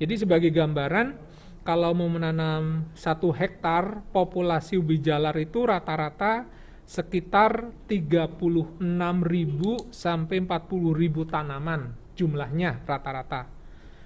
[0.00, 1.14] Jadi sebagai gambaran
[1.62, 6.48] kalau mau menanam satu hektar populasi ubi jalar itu rata-rata
[6.84, 8.82] sekitar 36.000
[9.88, 13.53] sampai 40.000 tanaman jumlahnya rata-rata.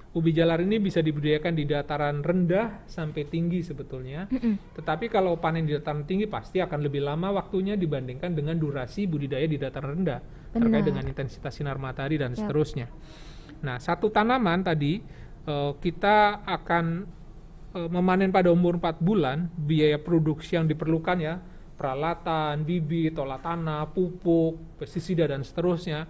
[0.08, 4.24] Ubi jalar ini bisa dibudidayakan di dataran rendah sampai tinggi sebetulnya.
[4.72, 9.44] Tetapi kalau panen di dataran tinggi pasti akan lebih lama waktunya dibandingkan dengan durasi budidaya
[9.44, 10.88] di dataran rendah terkait Benar.
[10.88, 12.40] dengan intensitas sinar matahari dan Yap.
[12.40, 12.88] seterusnya.
[13.60, 14.96] Nah, satu tanaman tadi
[15.44, 16.84] eh, kita akan
[17.76, 21.36] eh, memanen pada umur 4 bulan, biaya produksi yang diperlukan ya,
[21.78, 26.08] peralatan, bibit, olah tanah, pupuk, pestisida dan seterusnya.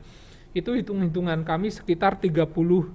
[0.57, 2.49] Itu hitung-hitungan kami sekitar 30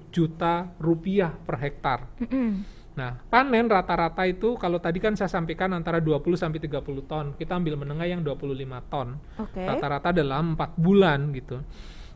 [0.10, 2.00] juta rupiah per hektar.
[2.20, 2.66] Mm-mm.
[2.94, 7.26] Nah, panen rata-rata itu kalau tadi kan saya sampaikan antara 20 sampai 30 ton.
[7.34, 8.54] Kita ambil menengah yang 25
[8.86, 9.18] ton.
[9.42, 9.62] Oke.
[9.66, 11.58] Rata-rata dalam 4 bulan gitu.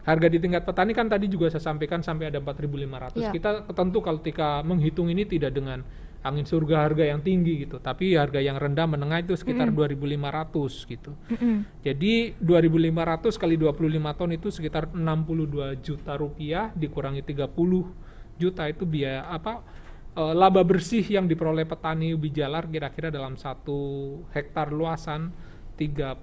[0.08, 3.20] Harga di tingkat petani kan tadi juga saya sampaikan sampai ada 4.500.
[3.20, 3.30] Iya.
[3.34, 5.84] Kita tentu kalau ketika menghitung ini tidak dengan
[6.26, 11.12] angin surga harga yang tinggi gitu, tapi harga yang rendah menengah itu sekitar 2.500 gitu.
[11.32, 11.64] Mm-mm.
[11.82, 17.48] Jadi 2.500 kali 25 ton itu sekitar 62 juta rupiah dikurangi 30
[18.38, 19.62] juta itu biaya apa
[20.14, 23.80] eh, laba bersih yang diperoleh petani ubi jalar kira-kira dalam satu
[24.32, 25.32] hektar luasan
[25.78, 26.18] 30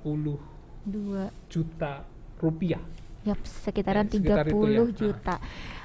[0.85, 1.31] Dua.
[1.49, 2.05] juta
[2.39, 2.83] rupiah.
[3.25, 4.85] Yap, sekitaran Ya, sekitar 30 itu ya.
[5.01, 5.35] juta.
[5.41, 5.84] Nah,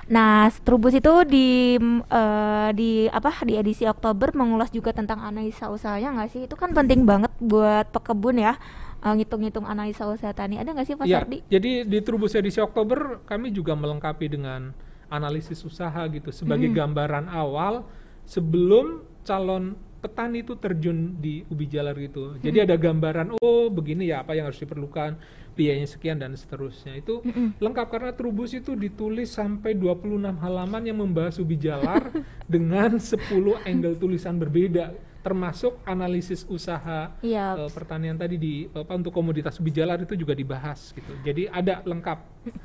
[0.65, 1.78] Trubus itu di
[2.10, 6.41] eh, di apa di edisi Oktober mengulas juga tentang analisa usahanya nggak sih?
[6.50, 8.58] Itu kan penting banget buat pekebun ya.
[9.00, 10.60] eh, ngitung-ngitung analisa usaha tani.
[10.60, 11.39] Ada nggak sih Pak Ya, Sardi?
[11.48, 14.76] jadi di Trubus edisi Oktober kami juga melengkapi dengan
[15.08, 17.88] analisis usaha gitu sebagai gambaran awal
[18.28, 22.36] sebelum calon petani itu terjun di ubi jalar gitu.
[22.39, 25.19] Jadi ada gambaran oh begini ya apa yang harus diperlukan,
[25.60, 26.95] biayanya sekian dan seterusnya.
[26.95, 27.19] Itu
[27.60, 32.15] lengkap karena Trubus itu ditulis sampai 26 halaman yang membahas ubi jalar
[32.48, 33.19] dengan 10
[33.67, 37.60] angle tulisan berbeda termasuk analisis usaha Iya.
[37.60, 41.12] eh, pertanian tadi di apa untuk komoditas ubi jalar itu juga dibahas gitu.
[41.28, 42.19] Jadi ada lengkap.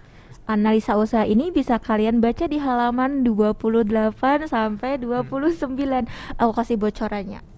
[0.44, 6.04] Analisa usaha ini bisa kalian baca di halaman 28 sampai 29.
[6.36, 7.53] Aku kasih bocorannya.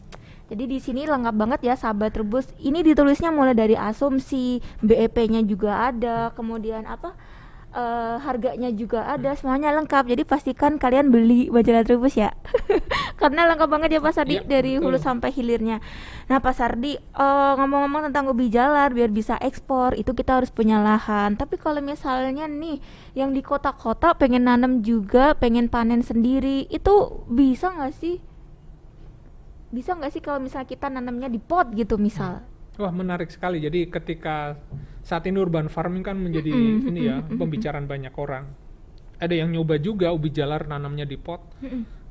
[0.47, 2.47] Jadi di sini lengkap banget ya sahabat rebus.
[2.63, 7.15] Ini ditulisnya mulai dari asumsi, BEP-nya juga ada, kemudian apa?
[7.77, 10.09] eh, harganya juga ada, semuanya lengkap.
[10.09, 12.33] Jadi pastikan kalian beli majalah Trubus ya.
[13.21, 15.85] Karena lengkap banget ya Pak Sardi Iya, dari hulu sampai hilirnya.
[16.33, 20.81] Nah, Pak Sardi, eh, ngomong-ngomong tentang ubi jalar biar bisa ekspor, itu kita harus punya
[20.81, 21.37] lahan.
[21.37, 22.81] Tapi kalau misalnya nih
[23.13, 28.17] yang di kota-kota pengen nanam juga, pengen panen sendiri, itu bisa nggak sih?
[29.77, 32.41] Bisa nggak sih kalau misalnya kita nanamnya di pot gitu misal?
[32.81, 33.61] Wah menarik sekali.
[33.61, 34.57] Jadi ketika
[35.05, 38.49] saat ini urban farming kan menjadi Mm-mm, ini ya pembicaraan banyak orang.
[39.21, 41.45] Ada yang nyoba juga ubi jalar nanamnya di pot,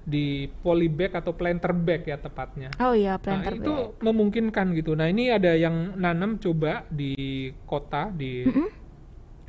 [0.06, 2.70] di polybag atau planter bag ya tepatnya.
[2.78, 4.02] Oh iya, Nah, planter itu bag.
[4.06, 4.94] memungkinkan gitu.
[4.94, 7.14] Nah, ini ada yang nanam coba di
[7.66, 8.46] kota di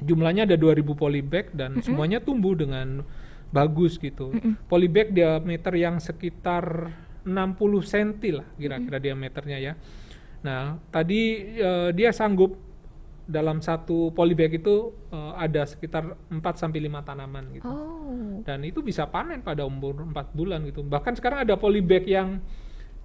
[0.01, 3.05] jumlahnya ada 2000 polybag dan semuanya tumbuh dengan
[3.49, 4.37] bagus gitu.
[4.69, 6.93] Polybag diameter yang sekitar
[7.27, 9.73] 60 cm lah kira-kira diameternya ya.
[10.47, 12.55] Nah, tadi eh, dia sanggup
[13.27, 18.39] dalam satu polybag itu eh, ada sekitar 4 sampai 5 tanaman gitu Oh.
[18.47, 20.87] dan itu bisa panen pada umur 4 bulan gitu.
[20.87, 22.39] Bahkan sekarang ada polybag yang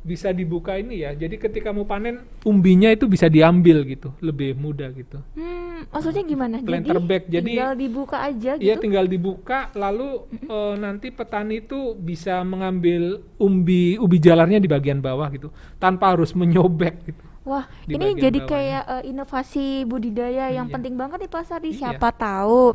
[0.02, 1.14] bisa dibuka ini ya.
[1.14, 5.22] Jadi ketika mau panen umbinya itu bisa diambil gitu, lebih mudah gitu.
[5.34, 6.58] Hmm, maksudnya gimana?
[6.58, 8.82] Planter jadi bag, jadi- tinggal dibuka aja Iya gitu.
[8.82, 15.30] tinggal dibuka lalu eh, nanti petani itu bisa mengambil umbi ubi jalarnya di bagian bawah
[15.30, 17.24] gitu tanpa harus menyobek gitu.
[17.42, 18.50] Wah, ini jadi bawahnya.
[18.50, 20.74] kayak eh, inovasi budidaya yang Iya.
[20.78, 21.94] penting banget di pasar di Iya.
[21.94, 22.74] siapa tahu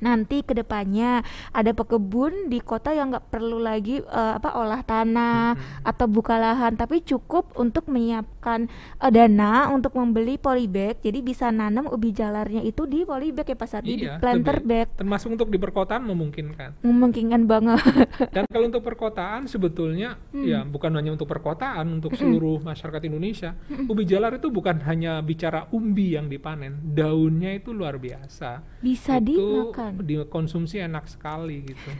[0.00, 5.54] nanti ke depannya ada pekebun di kota yang nggak perlu lagi eh, apa olah tanah
[5.82, 11.86] atau buka lahan tapi cukup untuk menyiapkan eh, dana untuk membeli polybag jadi bisa nanam
[11.86, 15.48] ubi jalarnya itu di polybag ya Pak Sardi di Iya, planter lebih- bag Termasuk untuk
[15.48, 16.80] di perkotaan memungkinkan.
[16.80, 17.80] memungkinkan banget
[18.34, 20.42] Dan kalau untuk perkotaan sebetulnya Hmm.
[20.42, 23.52] ya bukan hanya untuk perkotaan, untuk seluruh masyarakat Indonesia.
[23.84, 28.62] Ubi jalar itu bukan hanya bicara umbi yang dipanen, daunnya itu luar biasa.
[28.78, 31.90] bisa itu dimakan dikonsumsi enak sekali gitu.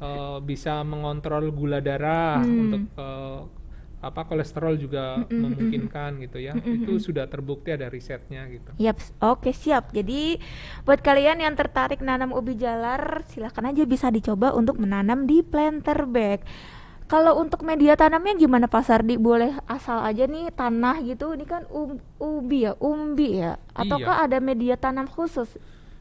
[0.00, 2.56] Eh, bisa mengontrol gula darah Hmm.
[2.64, 3.40] untuk eh,
[4.00, 6.56] apa kolesterol juga memungkinkan gitu ya.
[6.56, 8.72] Itu sudah terbukti ada risetnya gitu.
[8.80, 9.92] Yap, oke siap.
[9.92, 10.40] Jadi
[10.82, 16.08] buat kalian yang tertarik nanam ubi jalar, silahkan aja bisa dicoba untuk menanam di planter
[16.08, 16.40] bag.
[17.04, 19.20] Kalau untuk media tanamnya gimana Pak Sardi?
[19.20, 21.36] Boleh asal aja nih tanah gitu.
[21.36, 23.60] Ini kan um- ubi ya, umbi ya.
[23.76, 25.60] Ataukah ada media tanam khusus?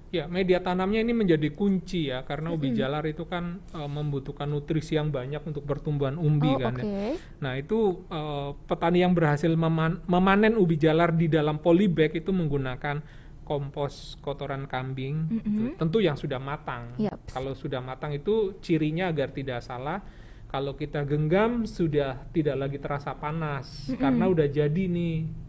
[0.10, 4.98] Ya, media tanamnya ini menjadi kunci ya karena ubi jalar itu kan eh, membutuhkan nutrisi
[4.98, 6.82] yang banyak untuk pertumbuhan umbi oh, kan oke.
[6.82, 7.14] ya.
[7.46, 13.06] Nah, itu eh, petani yang berhasil meman- memanen ubi jalar di dalam polybag itu menggunakan
[13.50, 15.74] kompos kotoran kambing gitu.
[15.78, 16.94] tentu yang sudah matang.
[17.02, 17.34] Yaps.
[17.34, 20.06] Kalau sudah matang itu cirinya agar tidak salah
[20.50, 25.49] kalau kita genggam sudah tidak lagi terasa panas karena udah jadi nih.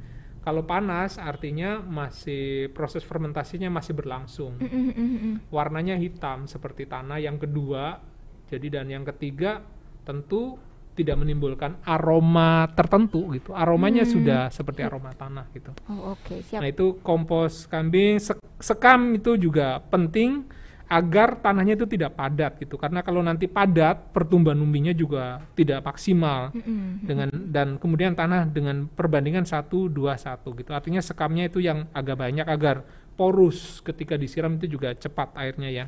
[0.51, 4.59] Kalau panas artinya masih proses fermentasinya masih berlangsung.
[4.59, 5.35] Mm, mm, mm, mm.
[5.47, 7.23] Warnanya hitam seperti tanah.
[7.23, 8.03] Yang kedua,
[8.51, 9.63] jadi dan yang ketiga
[10.03, 10.59] tentu
[10.99, 13.55] tidak menimbulkan aroma tertentu gitu.
[13.55, 15.71] Aromanya sudah seperti aroma tanah gitu.
[15.87, 16.67] Oh, oke, siap.
[16.67, 20.51] Nah, itu kompos kambing, sek- sekam itu juga penting
[20.91, 26.51] agar tanahnya itu tidak padat gitu karena kalau nanti padat pertumbuhan umbinya juga tidak maksimal
[26.51, 27.07] Mm-mm.
[27.07, 32.19] dengan dan kemudian tanah dengan perbandingan satu dua satu gitu artinya sekamnya itu yang agak
[32.19, 32.83] banyak agar
[33.15, 35.87] porus ketika disiram itu juga cepat airnya ya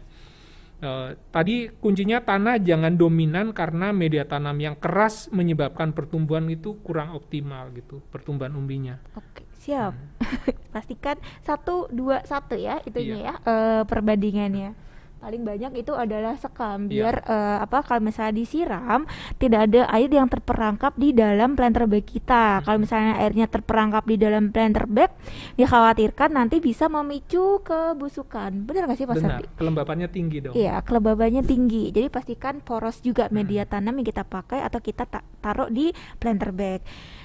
[0.83, 7.15] Eh, tadi kuncinya tanah jangan dominan karena media tanam yang keras menyebabkan pertumbuhan itu kurang
[7.15, 9.95] optimal gitu pertumbuhan umbinya Oke, siap.
[9.95, 10.43] Hmm.
[10.75, 13.31] Pastikan satu dua satu ya itunya Iya.
[13.31, 14.75] ya eh, perbandingannya.
[15.23, 16.91] Paling banyak itu adalah sekam Iya.
[16.91, 19.07] biar eh, apa kalau misalnya disiram
[19.39, 22.59] tidak ada air yang terperangkap di dalam planter bag kita.
[22.61, 22.83] Kalau Hmm.
[22.83, 25.15] misalnya airnya terperangkap di dalam planter bag,
[25.55, 28.51] dikhawatirkan nanti bisa memicu kebusukan.
[28.61, 29.47] Benar nggak sih Pak benar Sardi?
[29.55, 31.89] kelembapannya tinggi dong Iya, kelembabannya tinggi.
[31.89, 33.39] Jadi pastikan poros juga Hmm.
[33.39, 36.83] media tanam yang kita pakai atau kita ta- taruh di planter bag.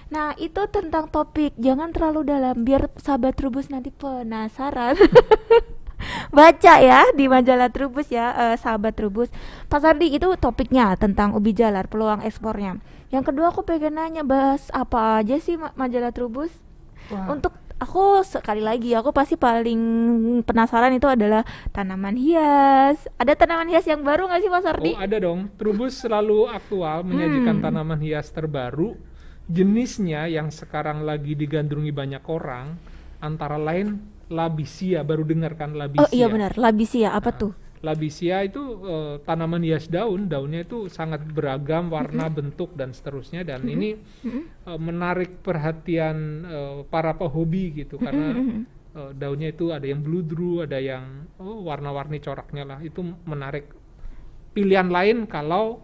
[0.08, 1.58] Nah, itu tentang topik.
[1.58, 4.94] Jangan terlalu dalam biar sahabat Trubus nanti penasaran.
[6.30, 9.30] Baca ya di majalah Trubus ya, eh, sahabat Trubus.
[9.66, 12.78] Pak Sardi itu topiknya tentang ubi jalar, peluang ekspornya.
[13.10, 16.52] Yang kedua aku pengen nanya bahas apa aja sih ma- majalah Trubus?
[17.08, 19.80] Wah, Untuk aku sekali lagi aku pasti paling
[20.44, 23.06] penasaran itu adalah tanaman hias.
[23.16, 24.92] Ada tanaman hias yang baru nggak sih Mas Ardi?
[24.94, 27.64] Oh ada dong, Trubus selalu aktual menyajikan Hmm.
[27.64, 28.98] tanaman hias terbaru.
[29.48, 32.76] Jenisnya yang sekarang lagi digandrungi banyak orang,
[33.24, 36.04] antara lain Labisia, baru dengar kan Labisia?
[36.04, 37.54] oh iya benar, labisia apa tuh?
[37.80, 43.64] Labisia itu eh, tanaman hias daun, daunnya itu sangat beragam warna, bentuk dan seterusnya dan
[43.70, 44.44] ini Mm-mm.
[44.66, 48.62] eh, menarik perhatian eh, para pehobi gitu karena Mm-mm.
[48.98, 53.70] eh, daunnya itu ada yang bludru, ada yang oh, warna-warni coraknya lah itu menarik.
[54.58, 55.80] Pilihan lain kalau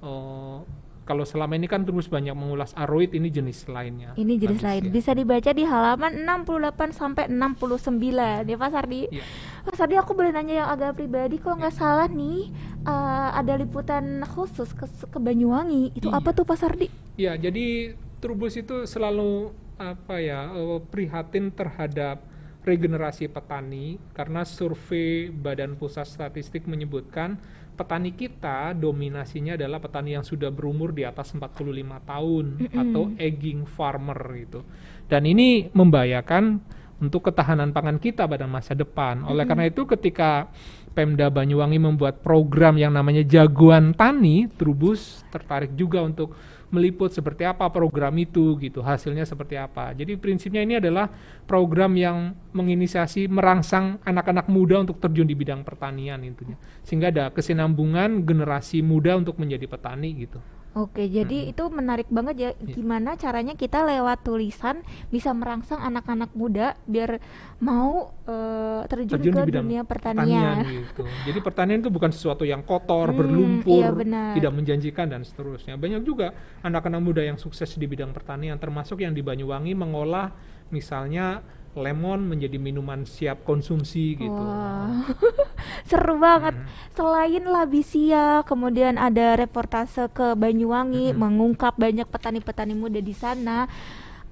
[0.00, 0.58] eh,
[1.06, 4.18] kalau selama ini kan terus banyak mengulas aroid ini jenis lainnya.
[4.18, 4.82] Ini jenis lain.
[4.84, 4.90] ya.
[4.90, 9.02] Bisa dibaca di halaman 68 sampai 69 ya Pak Sardi.
[9.14, 9.22] Iya.
[9.62, 12.50] Pak Sardi aku boleh nanya yang agak pribadi kalau nggak salah nih
[12.82, 15.94] eh, ada liputan khusus ke, ke Banyuwangi.
[15.94, 16.18] Itu Iya.
[16.18, 16.90] apa tuh Pak Sardi?
[17.14, 22.18] Ya, jadi Trubus itu selalu apa ya eh, prihatin terhadap
[22.66, 27.38] regenerasi petani karena survei Badan Pusat Statistik menyebutkan
[27.76, 31.60] petani kita dominasinya adalah petani yang sudah berumur di atas 45
[32.08, 32.72] tahun Mm-mm.
[32.72, 34.60] atau aging farmer gitu.
[35.06, 36.58] Dan ini membahayakan
[36.96, 39.20] untuk ketahanan pangan kita pada masa depan.
[39.28, 40.48] Oleh karena itu ketika
[40.96, 46.32] Pemda Banyuwangi membuat program yang namanya Jagoan Tani, Trubus tertarik juga untuk
[46.70, 49.94] meliput seperti apa program itu gitu, hasilnya seperti apa.
[49.94, 51.06] Jadi prinsipnya ini adalah
[51.46, 56.58] program yang menginisiasi merangsang anak-anak muda untuk terjun di bidang pertanian intinya.
[56.82, 60.42] Sehingga ada kesinambungan generasi muda untuk menjadi petani gitu.
[60.76, 62.50] Oke, jadi itu menarik banget ya.
[62.52, 62.76] Iya.
[62.76, 67.16] Gimana caranya kita lewat tulisan bisa merangsang anak-anak muda biar
[67.58, 70.84] mau eh, terjun, terjun ke di bidang dunia pertanian pertanian.
[70.84, 71.02] gitu.
[71.24, 74.36] Jadi pertanian itu bukan sesuatu yang kotor, Hmm, berlumpur, iya benar.
[74.36, 75.80] tidak menjanjikan dan seterusnya.
[75.80, 80.36] Banyak juga anak-anak muda yang sukses di bidang pertanian termasuk yang di Banyuwangi mengolah
[80.68, 81.40] misalnya
[81.76, 84.32] lemon menjadi minuman siap konsumsi gitu.
[84.32, 85.04] Wah,
[85.88, 86.56] seru banget.
[86.56, 86.66] Hmm.
[86.96, 91.20] Selain Labisia, kemudian ada reportase ke Banyuwangi Mm-mm.
[91.20, 93.68] mengungkap banyak petani-petani muda di sana.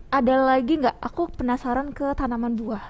[0.09, 0.97] Ada lagi nggak?
[1.05, 2.85] Aku penasaran ke tanaman buah.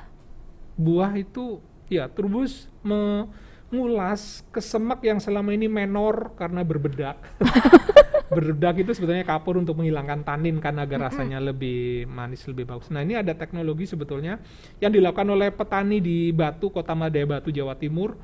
[0.79, 1.59] Buah itu
[1.91, 7.19] ya Trubus mengulas kesemak yang selama ini menor karena berbedak.
[8.35, 12.91] berbedak itu sebetulnya kapur untuk menghilangkan tanin kan agar rasanya lebih manis lebih bagus.
[12.91, 14.43] Nah ini ada teknologi sebetulnya
[14.83, 18.19] yang dilakukan oleh petani di Batu Kota Madaya Batu Jawa Timur.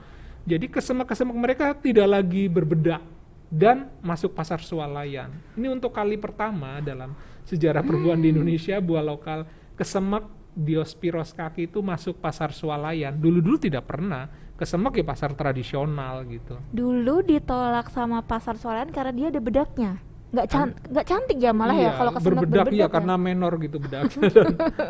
[0.45, 3.05] Jadi kesemak-kesemak mereka tidak lagi berbedak
[3.51, 5.31] dan masuk pasar swalayan.
[5.59, 9.45] Ini untuk kali pertama dalam sejarah perbuahan di Indonesia buah lokal
[9.75, 13.17] kesemak Diospyros kaki itu masuk pasar swalayan.
[13.17, 14.29] Dulu-dulu tidak pernah.
[14.55, 16.61] Kesemak ya pasar tradisional gitu.
[16.69, 19.97] Dulu ditolak sama pasar swalayan karena dia ada bedaknya.
[20.31, 22.89] Nggak can- nggak cantik ya malah ya Iya, kalau kesemak berbedak, berbedak ya, ya.
[22.93, 24.47] karena menor gitu bedaknya dan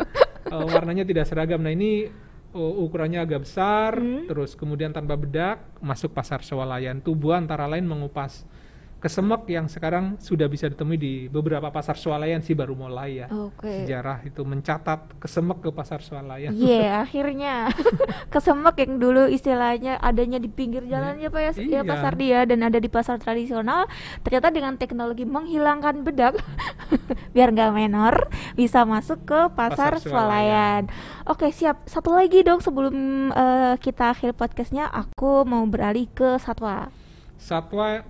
[0.53, 1.63] eh, warnanya tidak seragam.
[1.63, 2.11] Nah ini
[2.51, 4.27] eh, ukurannya agak besar, Hmm.
[4.27, 6.99] terus kemudian tanpa bedak masuk pasar swalayan.
[6.99, 8.43] Tubuh antara lain mengupas
[9.01, 13.27] kesemek yang sekarang sudah bisa ditemui di beberapa pasar swalayan sih baru mulai ya.
[13.33, 13.89] Oke.
[13.89, 16.53] Sejarah itu mencatat kesemek ke pasar swalayan.
[16.53, 17.73] Iya, akhirnya
[18.35, 21.89] kesemek yang dulu istilahnya adanya di pinggir jalan ya Pak ya, ya Iya.
[21.89, 23.89] pasar dia dan ada di pasar tradisional,
[24.21, 26.37] ternyata dengan teknologi menghilangkan bedak
[27.35, 30.83] biar nggak menor bisa masuk ke pasar, Pasar swalayan.
[31.25, 31.89] Oke, siap.
[31.89, 32.93] Satu lagi dong sebelum
[33.33, 36.93] eh, kita akhir podcastnya, aku mau beralih ke satwa.
[37.41, 38.05] Satwa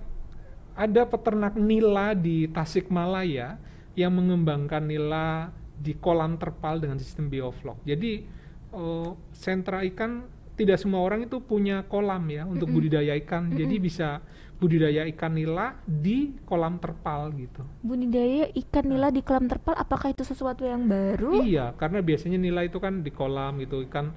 [0.75, 3.59] ada peternak nila di Tasikmalaya
[3.95, 5.51] yang mengembangkan nila
[5.81, 7.81] di kolam terpal dengan sistem bioflok.
[7.83, 8.23] Jadi
[8.71, 12.77] eh, sentra ikan tidak semua orang itu punya kolam ya untuk Mm-mm.
[12.77, 13.49] budidaya ikan.
[13.49, 13.87] Jadi Mm-mm.
[13.89, 14.21] bisa
[14.61, 17.65] budidaya ikan nila di kolam terpal gitu.
[17.81, 21.41] Budidaya ikan nila di kolam terpal apakah itu sesuatu yang baru?
[21.41, 24.13] Iya, karena biasanya nila itu kan di kolam gitu ikan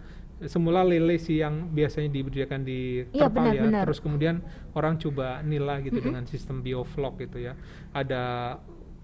[0.49, 3.63] semula lele sih yang biasanya dibudidayakan di Iya, terpal benar, ya.
[3.67, 3.83] benar.
[3.89, 4.37] Terus kemudian
[4.75, 6.07] orang coba nila gitu Mm-mm.
[6.13, 7.55] dengan sistem bioflok gitu ya.
[7.93, 8.23] Ada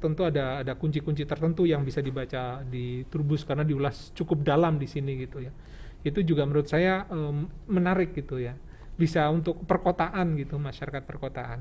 [0.00, 4.88] tentu ada ada kunci-kunci tertentu yang bisa dibaca di Turbus karena diulas cukup dalam di
[4.88, 5.52] sini gitu ya.
[6.00, 8.56] Itu juga menurut saya em, menarik gitu ya.
[8.96, 11.60] Bisa untuk perkotaan gitu, masyarakat perkotaan.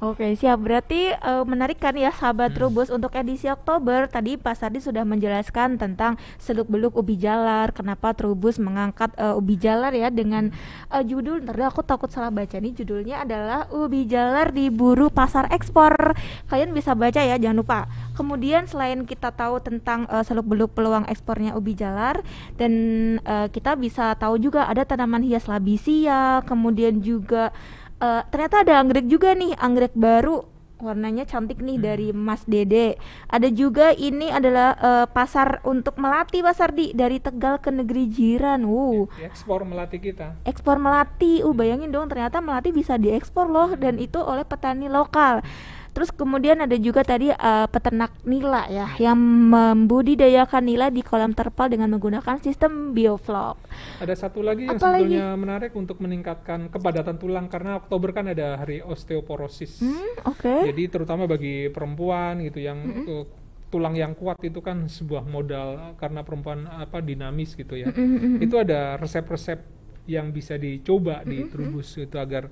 [0.00, 0.64] Oke, siap.
[0.64, 2.56] Berarti eh, menarik kan ya sahabat Hmm.
[2.56, 4.08] Trubus untuk edisi Oktober.
[4.08, 9.92] Tadi Pak Sardi sudah menjelaskan tentang seluk-beluk ubi jalar, kenapa Trubus mengangkat eh, ubi jalar
[9.92, 10.56] ya dengan
[10.88, 16.16] eh, judul ntar aku takut salah baca nih judulnya adalah ubi jalar diburu pasar ekspor.
[16.48, 17.84] Kalian bisa baca ya, jangan lupa.
[18.16, 22.24] Kemudian selain kita tahu tentang eh, seluk-beluk peluang ekspornya ubi jalar
[22.56, 22.72] dan
[23.20, 27.52] eh, kita bisa tahu juga ada tanaman hias labisia, kemudian juga
[28.00, 30.48] Eh, ternyata ada anggrek juga nih, anggrek baru
[30.80, 31.84] warnanya cantik nih Hmm.
[31.84, 32.96] dari Mas Dede.
[33.28, 38.64] Ada juga ini adalah eh, pasar untuk melati Pak Sardi dari Tegal ke negeri jiran.
[38.64, 40.40] Uh, Ekspor melati kita.
[40.48, 41.44] ekspor melati.
[41.44, 45.44] Uh, bayangin dong ternyata melati bisa diekspor loh dan itu oleh petani lokal.
[45.90, 49.18] Terus kemudian ada juga tadi eh, peternak nila ya yang
[49.50, 53.58] membudidayakan nila di kolam terpal dengan menggunakan sistem bioflok.
[53.98, 55.10] Ada satu lagi yang Apa lagi?
[55.10, 59.82] sebetulnya menarik untuk meningkatkan kepadatan tulang karena Oktober kan ada hari osteoporosis.
[59.82, 60.70] Hmm, oke.
[60.70, 63.24] Jadi terutama bagi perempuan gitu yang eh,
[63.70, 67.94] tulang yang kuat itu kan sebuah modal karena perempuan apa dinamis gitu ya.
[67.94, 68.46] Mm-mm, mm-mm.
[68.46, 69.62] Itu ada resep-resep
[70.10, 72.50] yang bisa dicoba di Trubus itu agar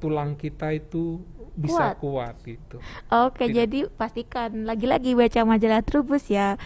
[0.00, 1.20] tulang kita itu
[1.60, 2.80] bisa kuat, gitu.
[3.12, 3.54] Oke, Tidak.
[3.54, 6.56] jadi pastikan lagi-lagi baca majalah Trubus ya.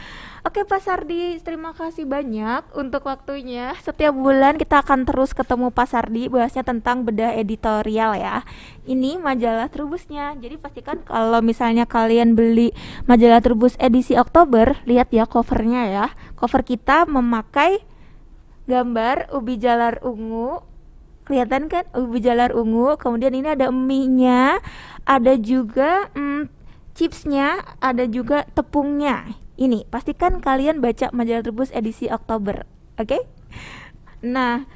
[0.45, 3.73] Oke, Pak Sardi, terima kasih banyak untuk waktunya.
[3.81, 8.45] Setiap bulan kita akan terus ketemu Pak Sardi bahasnya tentang bedah editorial ya.
[8.85, 10.37] Ini majalah Trubusnya.
[10.37, 12.71] Jadi pastikan kalau misalnya kalian beli
[13.09, 16.07] majalah Trubus edisi Oktober, lihat ya covernya ya.
[16.37, 17.81] Cover kita memakai
[18.69, 20.74] gambar ubi jalar ungu
[21.25, 21.85] kelihatan kan?
[21.97, 24.61] Ubi jalar ungu kemudian ini ada mie-nya
[25.05, 26.49] ada juga mm,
[26.95, 29.37] chipsnya ada juga tepungnya.
[29.55, 32.67] Ini pastikan kalian baca majalah Trubus edisi Oktober
[33.01, 33.19] oke?
[34.25, 34.67] Nah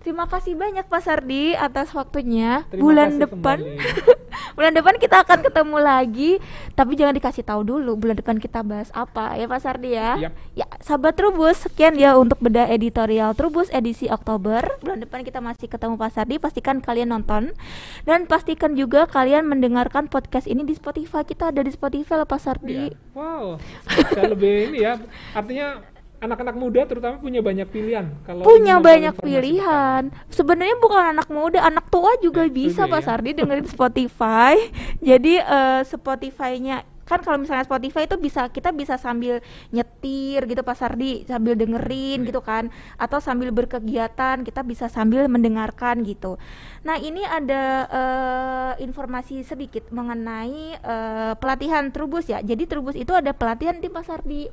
[0.00, 3.58] terima kasih banyak Pak Sardi atas waktunya Terima bulan depan
[4.56, 6.30] bulan depan kita akan ketemu lagi
[6.76, 10.32] tapi jangan dikasih tahu dulu bulan depan kita bahas apa ya Pak Sardi ya Yap.
[10.58, 14.60] Ya, sahabat Trubus, sekian ya untuk bedah editorial Trubus edisi Oktober.
[14.82, 17.56] Bulan depan kita masih ketemu Pak Sardi, pastikan kalian nonton
[18.04, 21.24] dan pastikan juga kalian mendengarkan podcast ini di Spotify.
[21.24, 22.92] Kita ada di Spotify loh Pak Sardi.
[22.92, 23.16] Iya.
[23.16, 23.56] Wow,
[24.32, 25.00] lebih ini ya.
[25.32, 25.80] Artinya
[26.20, 28.12] anak-anak muda terutama punya banyak pilihan.
[28.28, 30.12] Kalau Punya banyak pilihan.
[30.28, 33.06] Sebenarnya bukan anak muda, anak tua juga Ya, bisa juga Pak ya.
[33.08, 34.54] Sardi dengerin Spotify.
[35.00, 39.42] Jadi eh, Spotify-nya kan kalau misalnya Spotify itu bisa kita bisa sambil
[39.74, 42.28] nyetir gitu Pak Sardi sambil dengerin Iya.
[42.30, 46.38] gitu kan atau sambil berkegiatan kita bisa sambil mendengarkan gitu.
[46.86, 52.38] Nah ini ada eh, informasi sedikit mengenai eh, pelatihan Trubus ya.
[52.46, 54.46] Jadi Trubus itu ada pelatihan di Pak Sardi.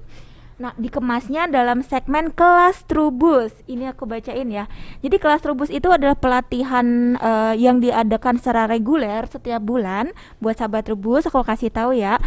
[0.58, 3.54] Nah, dikemasnya dalam segmen kelas Trubus.
[3.70, 4.66] Ini aku bacain ya.
[5.06, 10.10] Jadi kelas Trubus itu adalah pelatihan eh, yang diadakan secara reguler setiap bulan
[10.42, 11.30] buat sahabat Trubus.
[11.30, 12.18] Aku kasih tahu ya.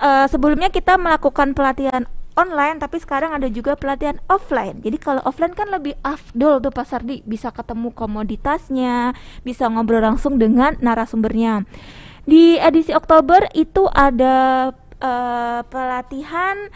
[0.00, 4.80] Eh, sebelumnya kita melakukan pelatihan online, tapi sekarang ada juga pelatihan offline.
[4.80, 10.40] Jadi kalau offline kan lebih afdol tuh Pak Sardi, bisa ketemu komoditasnya, bisa ngobrol langsung
[10.40, 11.68] dengan narasumbernya.
[12.24, 16.72] Di edisi Oktober itu ada eh, pelatihan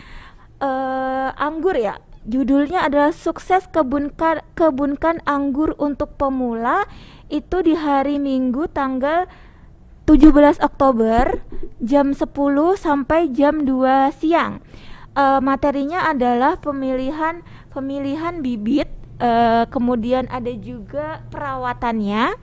[0.61, 1.99] eh, anggur ya.
[2.29, 6.85] Judulnya adalah sukses kebunkan kebunkan anggur untuk pemula
[7.33, 9.25] itu di hari Minggu tanggal
[10.05, 11.41] 17 Oktober
[11.81, 12.29] jam 10
[12.77, 14.61] sampai jam 2 siang.
[15.17, 17.43] Eh, materinya adalah pemilihan
[17.73, 22.37] pemilihan bibit, eh, kemudian ada juga perawatannya.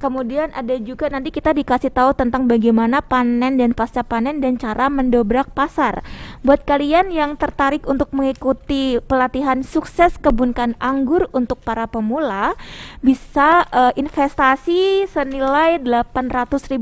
[0.00, 4.88] Kemudian ada juga nanti kita dikasih tahu tentang bagaimana panen dan pasca panen dan cara
[4.88, 6.00] mendobrak pasar.
[6.40, 12.56] Buat kalian yang tertarik untuk mengikuti pelatihan sukses kebunkan anggur untuk para pemula,
[13.04, 16.80] bisa eh, investasi senilai Rp800.000.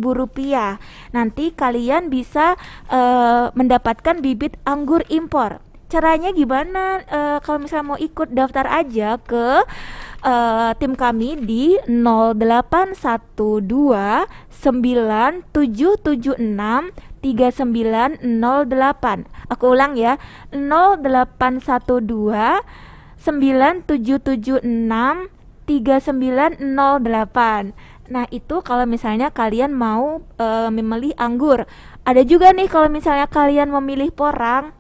[1.10, 2.54] Nanti kalian bisa
[2.86, 5.58] eh, mendapatkan bibit anggur impor.
[5.88, 7.02] Caranya gimana?
[7.02, 9.66] Eh, kalau misalnya mau ikut daftar aja ke
[10.22, 16.90] eh, tim kami di 0812 9776
[17.20, 19.26] 3908.
[19.50, 20.22] Aku ulang ya.
[20.54, 22.62] 0812
[23.18, 24.62] 9776
[25.68, 27.76] 3908.
[28.08, 31.68] Nah, itu kalau misalnya kalian mau uh, memilih anggur.
[32.08, 34.72] Ada juga nih kalau misalnya kalian memilih porang,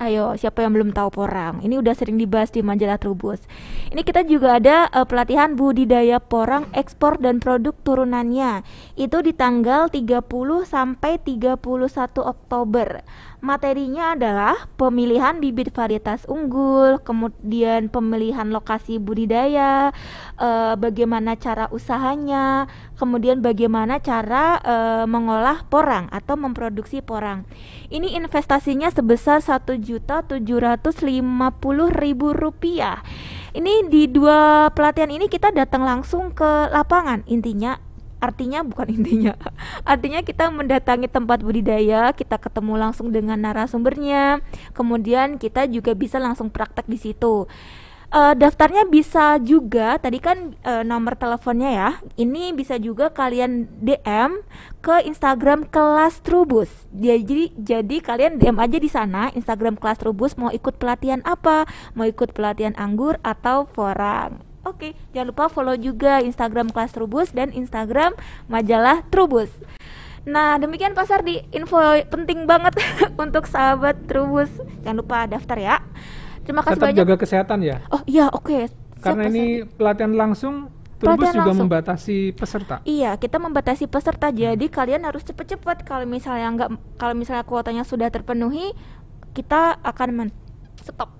[0.00, 1.60] Ayo, siapa yang belum tahu porang?
[1.60, 3.44] Ini udah sering dibahas di majalah Trubus.
[3.92, 8.64] Ini kita juga ada uh, pelatihan budidaya porang, ekspor dan produk turunannya.
[8.96, 10.24] Itu di tanggal 30
[10.64, 11.60] sampai 31
[12.16, 13.04] Oktober.
[13.40, 19.96] Materinya adalah pemilihan bibit varietas unggul, kemudian pemilihan lokasi budidaya,
[20.36, 22.68] e, bagaimana cara usahanya,
[23.00, 24.76] kemudian bagaimana cara e,
[25.08, 27.48] mengolah porang atau memproduksi porang.
[27.88, 31.24] Ini investasinya sebesar Rp1.750.000.
[33.50, 37.24] Ini di dua pelatihan ini kita datang langsung ke lapangan.
[37.24, 37.80] Intinya
[38.20, 39.34] artinya bukan intinya.
[39.82, 44.44] Artinya kita mendatangi tempat budidaya kita ketemu langsung dengan narasumbernya.
[44.76, 47.48] Kemudian kita juga bisa langsung praktek di situ.
[48.10, 51.90] Uh, daftarnya bisa juga tadi kan uh, nomor teleponnya ya.
[52.18, 54.42] Ini bisa juga kalian DM
[54.82, 56.90] ke Instagram kelas Trubus.
[56.90, 61.70] Jadi jadi kalian DM aja di sana Instagram kelas Trubus mau ikut pelatihan apa?
[61.94, 67.48] Mau ikut pelatihan anggur atau forang Oke, jangan lupa follow juga Instagram kelas Trubus dan
[67.48, 68.12] Instagram
[68.44, 69.48] majalah Trubus.
[70.28, 71.80] Nah, demikian pasar di info
[72.12, 72.76] penting banget
[73.24, 74.52] untuk sahabat Trubus.
[74.84, 75.76] Jangan lupa daftar ya.
[76.44, 77.00] Terima kasih Tetap banyak.
[77.00, 77.76] jaga kesehatan ya.
[77.88, 78.52] Oh iya, oke.
[78.52, 78.62] Okay.
[79.00, 80.68] Karena ini pelatihan langsung
[81.00, 81.64] Trubus juga langsung.
[81.64, 82.84] membatasi peserta.
[82.84, 84.28] Iya, kita membatasi peserta.
[84.28, 85.88] Jadi kalian harus cepat-cepat.
[85.88, 86.68] Kalau misalnya enggak,
[87.00, 88.76] kalau misalnya kuotanya sudah terpenuhi,
[89.32, 90.28] kita akan men
[90.76, 91.19] stop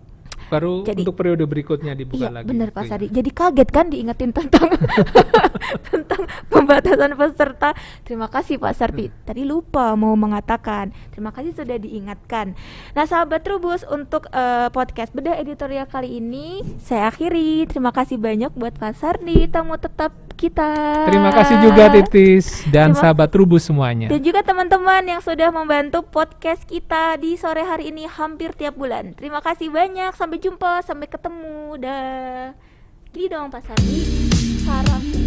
[0.50, 2.50] baru jadi, untuk periode berikutnya dibuka iya, lagi.
[2.50, 3.06] Benar Pak Sari.
[3.06, 4.68] Jadi kaget kan diingetin tentang
[5.88, 7.70] tentang pembatasan peserta.
[8.02, 9.06] Terima kasih Pak Sardi.
[9.06, 9.14] Hmm.
[9.30, 10.90] Tadi lupa mau mengatakan.
[11.14, 12.58] Terima kasih sudah diingatkan.
[12.98, 17.70] Nah, sahabat Trubus untuk uh, podcast bedah editorial kali ini saya akhiri.
[17.70, 21.04] Terima kasih banyak buat Pak Sardi tamu tetap kita.
[21.04, 24.08] Terima kasih juga Titis dan Terima sahabat Trubus semuanya.
[24.08, 29.12] Dan juga teman-teman yang sudah membantu podcast kita di sore hari ini hampir tiap bulan.
[29.12, 30.16] Terima kasih banyak.
[30.16, 31.76] Sampai jumpa, sampai ketemu.
[31.76, 32.56] Dah.
[33.12, 34.00] Gini dong Pak Sandi.
[34.64, 35.19] Sarang.